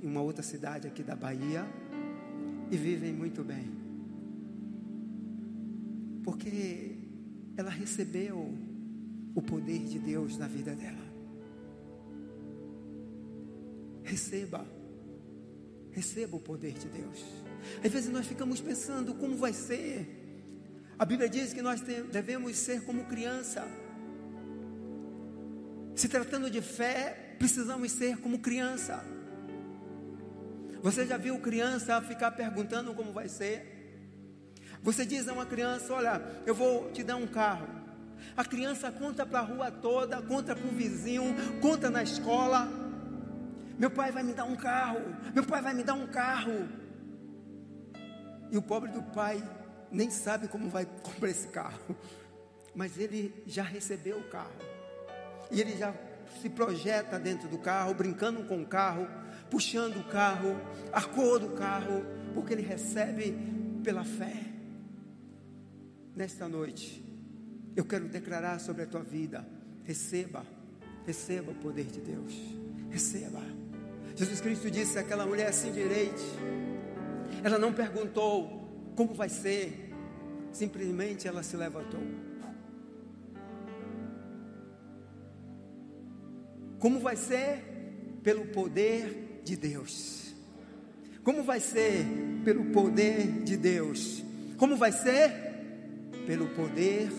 em 0.02 0.06
uma 0.06 0.22
outra 0.22 0.42
cidade 0.42 0.86
aqui 0.86 1.02
da 1.02 1.14
Bahia. 1.14 1.66
E 2.70 2.76
vivem 2.76 3.12
muito 3.12 3.42
bem. 3.42 3.68
Porque 6.22 6.96
ela 7.56 7.70
recebeu 7.70 8.54
o 9.34 9.42
poder 9.42 9.80
de 9.80 9.98
Deus 9.98 10.36
na 10.38 10.46
vida 10.46 10.74
dela. 10.74 11.10
Receba. 14.04 14.66
Receba 15.90 16.36
o 16.36 16.40
poder 16.40 16.72
de 16.74 16.88
Deus. 16.88 17.24
Às 17.84 17.90
vezes 17.90 18.10
nós 18.10 18.26
ficamos 18.26 18.60
pensando 18.60 19.14
como 19.14 19.36
vai 19.36 19.52
ser. 19.52 20.18
A 20.98 21.04
Bíblia 21.04 21.28
diz 21.28 21.52
que 21.52 21.62
nós 21.62 21.80
devemos 21.80 22.56
ser 22.56 22.84
como 22.84 23.04
criança. 23.04 23.66
Se 25.94 26.08
tratando 26.08 26.50
de 26.50 26.60
fé, 26.60 27.36
precisamos 27.38 27.92
ser 27.92 28.18
como 28.18 28.38
criança. 28.38 29.04
Você 30.82 31.06
já 31.06 31.16
viu 31.16 31.38
criança 31.38 32.00
ficar 32.00 32.30
perguntando 32.30 32.94
como 32.94 33.12
vai 33.12 33.28
ser? 33.28 33.78
Você 34.82 35.04
diz 35.04 35.28
a 35.28 35.32
uma 35.32 35.44
criança: 35.44 35.92
Olha, 35.92 36.22
eu 36.46 36.54
vou 36.54 36.90
te 36.90 37.02
dar 37.02 37.16
um 37.16 37.26
carro. 37.26 37.68
A 38.36 38.44
criança 38.44 38.90
conta 38.90 39.26
para 39.26 39.40
a 39.40 39.42
rua 39.42 39.70
toda, 39.70 40.20
conta 40.22 40.54
para 40.54 40.66
o 40.66 40.70
vizinho, 40.70 41.34
conta 41.60 41.90
na 41.90 42.02
escola. 42.02 42.68
Meu 43.78 43.90
pai 43.90 44.12
vai 44.12 44.22
me 44.22 44.32
dar 44.32 44.44
um 44.44 44.56
carro, 44.56 45.00
meu 45.34 45.44
pai 45.44 45.62
vai 45.62 45.74
me 45.74 45.82
dar 45.82 45.94
um 45.94 46.06
carro. 46.06 46.68
E 48.50 48.56
o 48.56 48.62
pobre 48.62 48.90
do 48.90 49.02
pai 49.02 49.42
nem 49.90 50.10
sabe 50.10 50.48
como 50.48 50.68
vai 50.68 50.86
comprar 51.02 51.30
esse 51.30 51.48
carro, 51.48 51.96
mas 52.74 52.98
ele 52.98 53.42
já 53.46 53.62
recebeu 53.62 54.18
o 54.18 54.28
carro, 54.28 54.52
e 55.50 55.60
ele 55.60 55.76
já 55.76 55.94
se 56.40 56.48
projeta 56.48 57.18
dentro 57.18 57.48
do 57.48 57.58
carro, 57.58 57.94
brincando 57.94 58.44
com 58.44 58.62
o 58.62 58.66
carro, 58.66 59.08
puxando 59.50 59.96
o 59.96 60.04
carro, 60.04 60.56
a 60.92 61.02
cor 61.02 61.40
do 61.40 61.50
carro, 61.50 62.04
porque 62.34 62.52
ele 62.52 62.62
recebe 62.62 63.36
pela 63.82 64.04
fé 64.04 64.50
nesta 66.14 66.48
noite, 66.48 67.02
eu 67.74 67.84
quero 67.84 68.08
declarar 68.08 68.58
sobre 68.60 68.82
a 68.82 68.86
tua 68.86 69.02
vida: 69.02 69.46
receba, 69.84 70.44
receba 71.06 71.52
o 71.52 71.54
poder 71.54 71.86
de 71.86 72.00
Deus, 72.00 72.34
receba. 72.90 73.40
Jesus 74.14 74.40
Cristo 74.40 74.70
disse 74.70 74.98
àquela 74.98 75.24
mulher 75.24 75.48
assim 75.48 75.72
direito, 75.72 76.20
ela 77.42 77.58
não 77.58 77.72
perguntou 77.72 78.92
como 78.94 79.14
vai 79.14 79.28
ser, 79.28 79.90
simplesmente 80.52 81.26
ela 81.26 81.42
se 81.42 81.56
levantou. 81.56 82.02
Como 86.78 87.00
vai 87.00 87.16
ser? 87.16 87.64
Pelo 88.22 88.46
poder 88.46 89.29
de 89.50 89.56
Deus. 89.56 90.34
Como 91.22 91.42
vai 91.42 91.60
ser? 91.60 92.04
Pelo 92.44 92.66
poder 92.66 93.42
de 93.42 93.56
Deus. 93.56 94.24
Como 94.56 94.76
vai 94.76 94.92
ser? 94.92 95.50
pelo 96.30 96.46
poder 96.50 97.10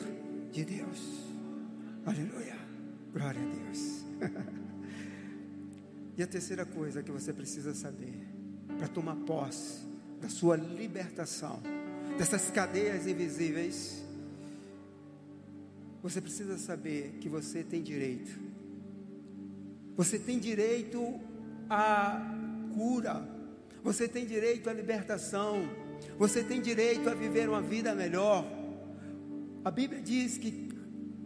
de 0.53 0.63
Deus. 0.63 0.99
Aleluia. 2.05 2.55
Glória 3.11 3.41
a 3.41 3.45
Deus. 3.45 4.05
e 6.17 6.23
a 6.23 6.27
terceira 6.27 6.65
coisa 6.65 7.03
que 7.03 7.11
você 7.11 7.33
precisa 7.33 7.73
saber 7.73 8.25
para 8.77 8.87
tomar 8.87 9.17
posse 9.17 9.81
da 10.21 10.29
sua 10.29 10.55
libertação 10.55 11.61
dessas 12.17 12.49
cadeias 12.51 13.05
invisíveis, 13.05 14.01
você 16.01 16.21
precisa 16.21 16.57
saber 16.57 17.17
que 17.19 17.27
você 17.27 17.63
tem 17.63 17.81
direito. 17.81 18.39
Você 19.97 20.17
tem 20.17 20.39
direito 20.39 21.19
à 21.73 22.21
cura. 22.75 23.25
Você 23.81 24.05
tem 24.05 24.25
direito 24.25 24.69
à 24.69 24.73
libertação. 24.73 25.63
Você 26.17 26.43
tem 26.43 26.59
direito 26.59 27.09
a 27.09 27.13
viver 27.13 27.47
uma 27.47 27.61
vida 27.61 27.95
melhor. 27.95 28.45
A 29.63 29.71
Bíblia 29.71 30.01
diz 30.01 30.37
que 30.37 30.69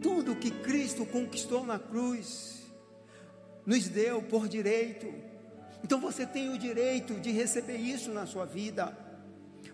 tudo 0.00 0.36
que 0.36 0.52
Cristo 0.52 1.04
conquistou 1.04 1.66
na 1.66 1.80
cruz 1.80 2.64
nos 3.66 3.88
deu 3.88 4.22
por 4.22 4.46
direito. 4.46 5.12
Então 5.82 6.00
você 6.00 6.24
tem 6.24 6.54
o 6.54 6.58
direito 6.58 7.14
de 7.14 7.32
receber 7.32 7.78
isso 7.78 8.12
na 8.12 8.24
sua 8.24 8.44
vida, 8.44 8.96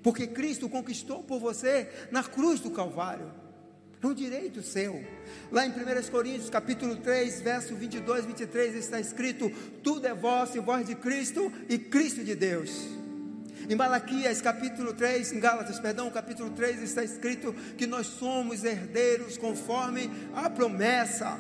porque 0.03 0.27
Cristo 0.27 0.71
conquistou 0.71 1.23
por 1.23 1.39
você 1.39 2.09
na 2.11 2.25
cruz 2.25 2.61
do 2.61 2.71
Calvário. 2.71 3.42
É 4.03 4.07
um 4.07 4.13
direito 4.13 4.63
seu. 4.63 5.05
Lá 5.53 5.65
em 5.65 5.71
1 5.71 6.11
Coríntios, 6.11 6.51
capítulo 6.51 6.97
3, 6.97 7.41
verso 7.41 7.77
22, 7.77 8.27
23, 8.27 8.75
está 8.75 8.99
escrito: 8.99 9.49
Tudo 9.81 10.07
é 10.09 10.13
vosso 10.13 10.57
e 10.57 10.61
vós 10.61 10.87
de 10.87 10.97
Cristo 10.97 11.53
e 11.69 11.79
Cristo 11.79 12.25
de 12.25 12.35
Deus. 12.35 12.71
Em 13.69 13.77
Malaquias 13.77 14.43
capítulo 14.43 14.93
3, 14.93 15.33
em 15.33 15.39
Gálatas, 15.39 15.79
perdão, 15.79 16.11
capítulo 16.11 16.51
3 16.51 16.83
está 16.83 17.05
escrito 17.05 17.55
que 17.79 17.87
nós 17.87 18.09
somos 18.09 18.65
herdeiros 18.65 19.39
conforme 19.39 20.11
a 20.35 20.51
promessa. 20.51 21.39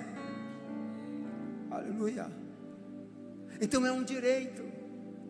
Aleluia. 1.69 2.31
Então 3.61 3.85
é 3.85 3.91
um 3.91 4.05
direito. 4.05 4.63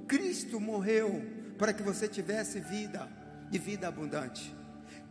Cristo 0.06 0.60
morreu 0.60 1.24
para 1.56 1.72
que 1.72 1.82
você 1.82 2.06
tivesse 2.06 2.60
vida 2.60 3.08
e 3.50 3.58
vida 3.58 3.88
abundante. 3.88 4.54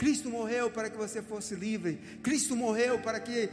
Cristo 0.01 0.31
morreu 0.31 0.71
para 0.71 0.89
que 0.89 0.97
você 0.97 1.21
fosse 1.21 1.53
livre. 1.53 1.97
Cristo 2.23 2.55
morreu 2.55 2.99
para 2.99 3.19
que 3.19 3.51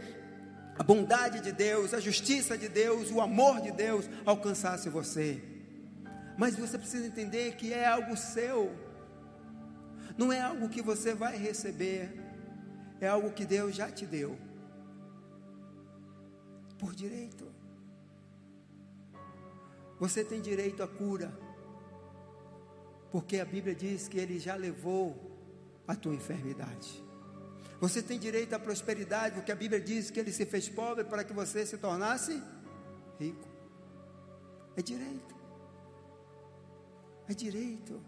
a 0.79 0.83
bondade 0.83 1.43
de 1.43 1.53
Deus, 1.53 1.93
a 1.93 2.01
justiça 2.01 2.57
de 2.57 2.71
Deus, 2.71 3.11
o 3.11 3.21
amor 3.21 3.61
de 3.61 3.71
Deus 3.71 4.09
alcançasse 4.25 4.89
você. 4.89 5.43
Mas 6.39 6.57
você 6.57 6.79
precisa 6.79 7.07
entender 7.07 7.55
que 7.57 7.75
é 7.75 7.87
algo 7.87 8.17
seu. 8.17 8.75
Não 10.17 10.33
é 10.33 10.41
algo 10.41 10.71
que 10.71 10.81
você 10.81 11.13
vai 11.13 11.37
receber. 11.37 12.19
É 12.99 13.09
algo 13.09 13.31
que 13.31 13.45
Deus 13.45 13.77
já 13.77 13.91
te 13.91 14.07
deu. 14.07 14.39
Por 16.79 16.95
direito. 16.95 17.47
Você 20.01 20.25
tem 20.25 20.41
direito 20.41 20.83
à 20.83 20.89
cura. 20.89 21.31
Porque 23.11 23.39
a 23.39 23.45
Bíblia 23.45 23.75
diz 23.75 24.09
que 24.09 24.17
Ele 24.17 24.39
já 24.39 24.55
levou 24.55 25.28
a 25.89 25.97
tua 25.97 26.15
enfermidade. 26.15 27.03
Você 27.81 28.01
tem 28.03 28.19
direito 28.19 28.53
à 28.55 28.59
prosperidade, 28.59 29.37
porque 29.37 29.51
a 29.51 29.57
Bíblia 29.57 29.81
diz 29.81 30.11
que 30.11 30.21
Ele 30.21 30.33
se 30.33 30.47
fez 30.47 30.69
pobre 30.69 31.03
para 31.03 31.25
que 31.25 31.33
você 31.33 31.67
se 31.67 31.79
tornasse 31.79 32.41
rico. 33.19 33.49
É 34.77 34.83
direito 34.83 35.39
é 37.29 37.35
direito. 37.35 38.01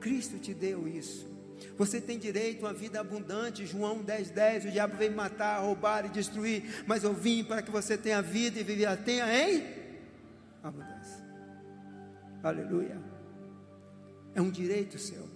Cristo 0.00 0.38
te 0.38 0.54
deu 0.54 0.86
isso. 0.86 1.30
Você 1.76 2.00
tem 2.00 2.18
direito 2.18 2.64
a 2.64 2.68
uma 2.68 2.74
vida 2.74 3.00
abundante. 3.00 3.66
João 3.66 4.02
10, 4.02 4.30
10. 4.30 4.64
O 4.66 4.70
diabo 4.70 4.96
veio 4.96 5.14
matar, 5.14 5.60
roubar 5.60 6.06
e 6.06 6.08
destruir. 6.08 6.84
Mas 6.86 7.02
eu 7.04 7.12
vim 7.12 7.44
para 7.44 7.62
que 7.62 7.70
você 7.70 7.98
tenha 7.98 8.22
vida 8.22 8.60
e 8.60 8.62
viver, 8.62 8.96
tenha 8.98 9.26
em 9.26 9.64
abundância. 10.62 11.22
Aleluia. 12.42 13.00
É 14.34 14.40
um 14.40 14.50
direito 14.50 14.98
seu. 14.98 15.28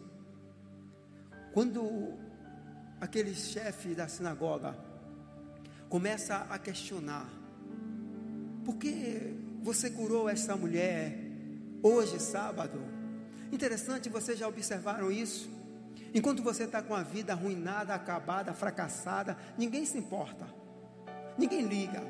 Quando 1.57 2.13
aquele 3.01 3.35
chefe 3.35 3.95
da 3.95 4.07
sinagoga 4.07 4.77
começa 5.89 6.47
a 6.51 6.59
questionar: 6.59 7.27
por 8.63 8.77
que 8.77 9.35
você 9.63 9.89
curou 9.89 10.29
essa 10.29 10.55
mulher 10.55 11.19
hoje, 11.83 12.21
sábado? 12.21 12.79
Interessante, 13.51 14.11
vocês 14.11 14.39
já 14.39 14.47
observaram 14.47 15.11
isso? 15.11 15.49
Enquanto 16.13 16.43
você 16.43 16.65
está 16.65 16.83
com 16.83 16.95
a 16.95 17.03
vida 17.03 17.33
arruinada, 17.33 17.95
acabada, 17.95 18.53
fracassada, 18.53 19.35
ninguém 19.57 19.87
se 19.87 19.97
importa, 19.97 20.47
ninguém 21.39 21.63
liga. 21.63 22.03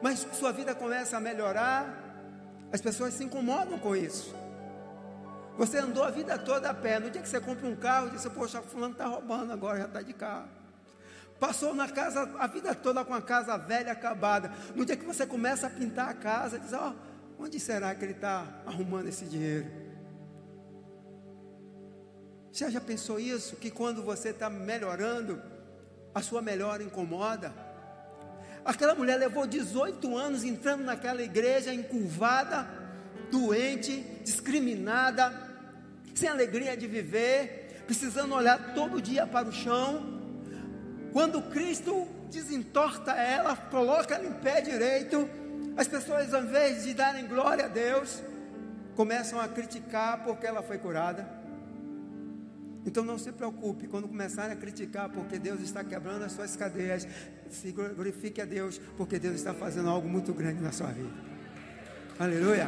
Mas 0.00 0.20
sua 0.34 0.52
vida 0.52 0.72
começa 0.72 1.16
a 1.16 1.20
melhorar, 1.20 2.14
as 2.70 2.80
pessoas 2.80 3.14
se 3.14 3.24
incomodam 3.24 3.76
com 3.80 3.96
isso. 3.96 4.32
Você 5.58 5.78
andou 5.78 6.04
a 6.04 6.10
vida 6.10 6.38
toda 6.38 6.70
a 6.70 6.74
pé. 6.74 7.00
No 7.00 7.10
dia 7.10 7.20
que 7.20 7.28
você 7.28 7.40
compra 7.40 7.66
um 7.66 7.74
carro, 7.74 8.10
diz: 8.10 8.24
Poxa, 8.28 8.62
fulano 8.62 8.92
está 8.92 9.06
roubando 9.06 9.52
agora, 9.52 9.80
já 9.80 9.86
está 9.86 10.00
de 10.00 10.12
carro. 10.12 10.48
Passou 11.40 11.74
na 11.74 11.88
casa 11.88 12.30
a 12.38 12.46
vida 12.46 12.74
toda 12.76 13.04
com 13.04 13.12
a 13.12 13.20
casa 13.20 13.58
velha 13.58 13.90
acabada. 13.90 14.52
No 14.76 14.84
dia 14.84 14.96
que 14.96 15.04
você 15.04 15.26
começa 15.26 15.66
a 15.66 15.70
pintar 15.70 16.08
a 16.10 16.14
casa, 16.14 16.60
diz: 16.60 16.72
Ó, 16.72 16.92
oh, 16.92 17.42
onde 17.42 17.58
será 17.58 17.92
que 17.92 18.04
ele 18.04 18.12
está 18.12 18.46
arrumando 18.64 19.08
esse 19.08 19.24
dinheiro? 19.24 19.66
Você 22.52 22.70
já 22.70 22.80
pensou 22.80 23.18
isso? 23.18 23.56
Que 23.56 23.70
quando 23.70 24.00
você 24.00 24.28
está 24.28 24.48
melhorando, 24.48 25.42
a 26.14 26.22
sua 26.22 26.40
melhora 26.40 26.84
incomoda? 26.84 27.52
Aquela 28.64 28.94
mulher 28.94 29.16
levou 29.16 29.44
18 29.44 30.16
anos 30.16 30.44
entrando 30.44 30.84
naquela 30.84 31.22
igreja 31.22 31.74
encurvada, 31.74 32.68
doente, 33.30 34.02
discriminada, 34.24 35.47
sem 36.18 36.28
alegria 36.28 36.76
de 36.76 36.86
viver, 36.86 37.82
precisando 37.86 38.34
olhar 38.34 38.74
todo 38.74 39.00
dia 39.00 39.26
para 39.26 39.48
o 39.48 39.52
chão. 39.52 40.18
Quando 41.12 41.40
Cristo 41.42 42.06
desentorta 42.30 43.12
ela, 43.12 43.56
coloca 43.56 44.16
ela 44.16 44.26
em 44.26 44.32
pé 44.32 44.60
direito, 44.60 45.28
as 45.76 45.86
pessoas, 45.86 46.34
ao 46.34 46.42
invés 46.42 46.84
de 46.84 46.92
darem 46.92 47.26
glória 47.26 47.66
a 47.66 47.68
Deus, 47.68 48.22
começam 48.96 49.40
a 49.40 49.46
criticar 49.46 50.24
porque 50.24 50.44
ela 50.44 50.60
foi 50.60 50.76
curada. 50.76 51.38
Então 52.84 53.04
não 53.04 53.18
se 53.18 53.30
preocupe 53.30 53.86
quando 53.86 54.08
começarem 54.08 54.52
a 54.52 54.56
criticar 54.56 55.08
porque 55.08 55.38
Deus 55.38 55.60
está 55.60 55.84
quebrando 55.84 56.24
as 56.24 56.32
suas 56.32 56.56
cadeias. 56.56 57.06
Se 57.48 57.70
glorifique 57.70 58.40
a 58.40 58.44
Deus 58.44 58.80
porque 58.96 59.18
Deus 59.18 59.36
está 59.36 59.54
fazendo 59.54 59.88
algo 59.88 60.08
muito 60.08 60.32
grande 60.32 60.60
na 60.60 60.72
sua 60.72 60.88
vida. 60.88 61.10
Aleluia. 62.18 62.66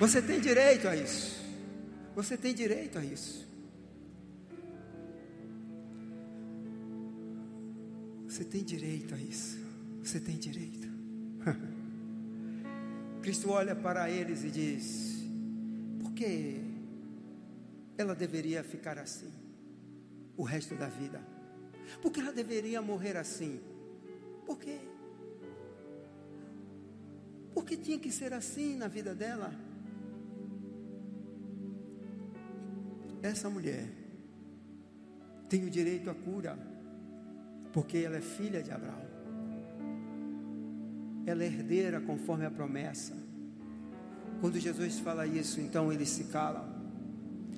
Você 0.00 0.22
tem 0.22 0.40
direito 0.40 0.88
a 0.88 0.96
isso. 0.96 1.38
Você 2.16 2.34
tem 2.34 2.54
direito 2.54 2.98
a 2.98 3.04
isso. 3.04 3.46
Você 8.26 8.42
tem 8.42 8.64
direito 8.64 9.14
a 9.14 9.18
isso. 9.18 9.58
Você 10.02 10.18
tem 10.18 10.38
direito. 10.38 10.88
Cristo 13.20 13.50
olha 13.50 13.76
para 13.76 14.08
eles 14.10 14.42
e 14.42 14.50
diz: 14.50 15.18
por 16.02 16.12
que 16.12 16.64
ela 17.98 18.14
deveria 18.14 18.64
ficar 18.64 18.98
assim 18.98 19.30
o 20.34 20.44
resto 20.44 20.74
da 20.76 20.86
vida? 20.86 21.20
Por 22.00 22.10
que 22.10 22.20
ela 22.20 22.32
deveria 22.32 22.80
morrer 22.80 23.18
assim? 23.18 23.60
Por 24.46 24.58
quê? 24.58 24.78
Por 27.52 27.66
que 27.66 27.76
tinha 27.76 27.98
que 27.98 28.10
ser 28.10 28.32
assim 28.32 28.76
na 28.76 28.88
vida 28.88 29.14
dela? 29.14 29.68
Essa 33.22 33.48
mulher 33.50 33.88
tem 35.48 35.64
o 35.64 35.70
direito 35.70 36.08
à 36.08 36.14
cura, 36.14 36.58
porque 37.72 37.98
ela 37.98 38.16
é 38.16 38.20
filha 38.20 38.62
de 38.62 38.70
Abraão 38.70 39.10
ela 41.26 41.44
é 41.44 41.46
herdeira 41.46 42.00
conforme 42.00 42.44
a 42.44 42.50
promessa. 42.50 43.14
Quando 44.40 44.58
Jesus 44.58 44.98
fala 44.98 45.26
isso, 45.26 45.60
então 45.60 45.92
eles 45.92 46.08
se 46.08 46.24
calam, 46.24 46.64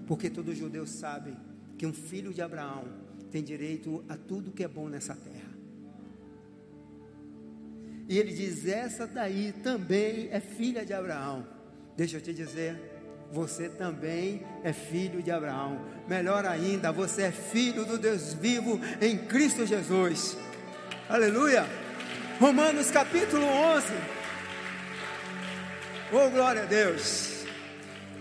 porque 0.07 0.29
todo 0.29 0.55
judeu 0.55 0.87
sabe 0.87 1.37
que 1.79 1.87
um 1.87 1.93
filho 1.93 2.33
de 2.33 2.43
Abraão 2.43 2.85
tem 3.31 3.43
direito 3.43 4.05
a 4.09 4.17
tudo 4.17 4.53
que 4.53 4.65
é 4.65 4.69
bom 4.69 4.89
nessa 4.89 5.15
terra. 5.15 5.53
E 8.09 8.19
ele 8.19 8.33
diz: 8.33 8.67
essa 8.67 9.07
daí 9.07 9.53
também 9.63 10.29
é 10.31 10.41
filha 10.41 10.85
de 10.85 10.93
Abraão. 10.93 11.47
Deixa 11.97 12.17
eu 12.17 12.21
te 12.21 12.35
dizer, 12.35 12.77
você 13.33 13.67
também 13.67 14.43
é 14.63 14.75
filho 14.75 15.23
de 15.23 15.31
Abraão. 15.31 15.81
Melhor 16.07 16.45
ainda, 16.45 16.93
você 16.93 17.23
é 17.23 17.33
filho 17.33 17.87
do 17.87 17.97
Deus 17.97 18.35
vivo 18.35 18.79
em 19.01 19.17
Cristo 19.17 19.65
Jesus. 19.65 20.37
Aleluia! 21.09 21.65
Romanos 22.39 22.91
capítulo 22.91 23.47
11. 23.47 23.87
Oh, 26.13 26.29
glória 26.29 26.65
a 26.65 26.67
Deus. 26.67 27.47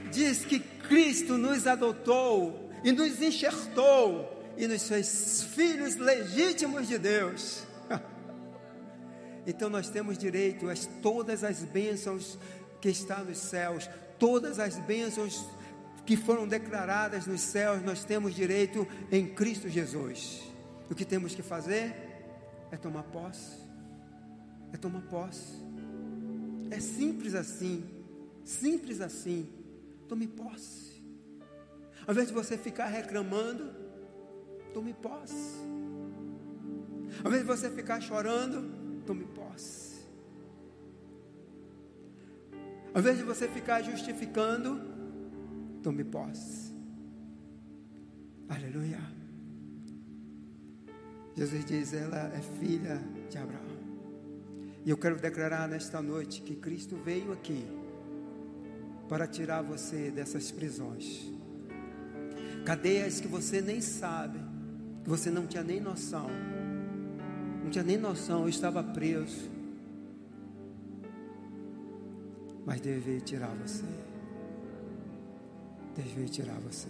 Diz 0.09 0.45
que 0.45 0.59
Cristo 0.59 1.37
nos 1.37 1.67
adotou 1.67 2.71
e 2.81 2.93
nos 2.93 3.21
enxertou 3.21 4.41
e 4.55 4.65
nos 4.65 4.87
fez 4.87 5.43
filhos 5.53 5.97
legítimos 5.97 6.87
de 6.87 6.97
Deus. 6.97 7.63
Então 9.43 9.71
nós 9.71 9.89
temos 9.89 10.19
direito 10.19 10.69
a 10.69 10.73
todas 11.01 11.43
as 11.43 11.63
bênçãos 11.63 12.37
que 12.79 12.89
estão 12.89 13.25
nos 13.25 13.39
céus, 13.39 13.89
todas 14.21 14.57
as 14.57 14.77
bênçãos 14.77 15.45
que 16.05 16.15
foram 16.15 16.47
declaradas 16.47 17.25
nos 17.25 17.41
céus, 17.41 17.83
nós 17.83 18.05
temos 18.05 18.33
direito 18.33 18.87
em 19.11 19.27
Cristo 19.27 19.67
Jesus. 19.67 20.43
O 20.89 20.95
que 20.95 21.03
temos 21.03 21.35
que 21.35 21.41
fazer 21.41 21.93
é 22.71 22.77
tomar 22.77 23.03
posse 23.03 23.61
é 24.73 24.77
tomar 24.77 25.01
posse. 25.01 25.61
É 26.69 26.79
simples 26.79 27.35
assim. 27.35 27.83
Simples 28.43 29.01
assim. 29.01 29.47
Tome 30.07 30.27
posse. 30.27 31.01
Ao 32.05 32.13
invés 32.13 32.29
de 32.29 32.33
você 32.33 32.57
ficar 32.57 32.87
reclamando, 32.87 33.69
tome 34.73 34.93
posse. 34.93 35.59
Ao 37.23 37.29
invés 37.29 37.41
de 37.41 37.47
você 37.47 37.69
ficar 37.69 38.01
chorando, 38.01 39.03
tome 39.05 39.25
posse. 39.25 39.90
Ao 42.93 42.99
invés 42.99 43.17
de 43.17 43.23
você 43.23 43.47
ficar 43.47 43.81
justificando, 43.81 44.81
tome 45.81 46.03
posse. 46.03 46.73
Aleluia. 48.49 48.99
Jesus 51.35 51.63
diz: 51.65 51.93
ela 51.93 52.31
é 52.35 52.41
filha 52.59 53.01
de 53.29 53.37
Abraão. 53.37 53.61
E 54.85 54.89
eu 54.89 54.97
quero 54.97 55.17
declarar 55.17 55.67
nesta 55.67 56.01
noite 56.01 56.41
que 56.41 56.55
Cristo 56.55 56.97
veio 56.97 57.31
aqui 57.31 57.65
para 59.07 59.27
tirar 59.27 59.61
você 59.61 60.09
dessas 60.09 60.51
prisões. 60.51 61.31
Cadeias 62.65 63.19
que 63.19 63.27
você 63.27 63.61
nem 63.61 63.79
sabe, 63.79 64.39
que 65.03 65.09
você 65.09 65.29
não 65.29 65.45
tinha 65.45 65.63
nem 65.63 65.79
noção. 65.79 66.27
Não 67.63 67.69
tinha 67.69 67.83
nem 67.83 67.97
noção, 67.97 68.43
eu 68.43 68.49
estava 68.49 68.83
preso. 68.83 69.50
Mas 72.71 72.79
Deus 72.79 73.03
veio 73.03 73.19
tirar 73.19 73.53
você. 73.55 73.83
Deus 75.93 76.09
veio 76.13 76.29
tirar 76.29 76.57
você. 76.61 76.87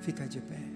Fica 0.00 0.26
de 0.26 0.40
pé. 0.40 0.71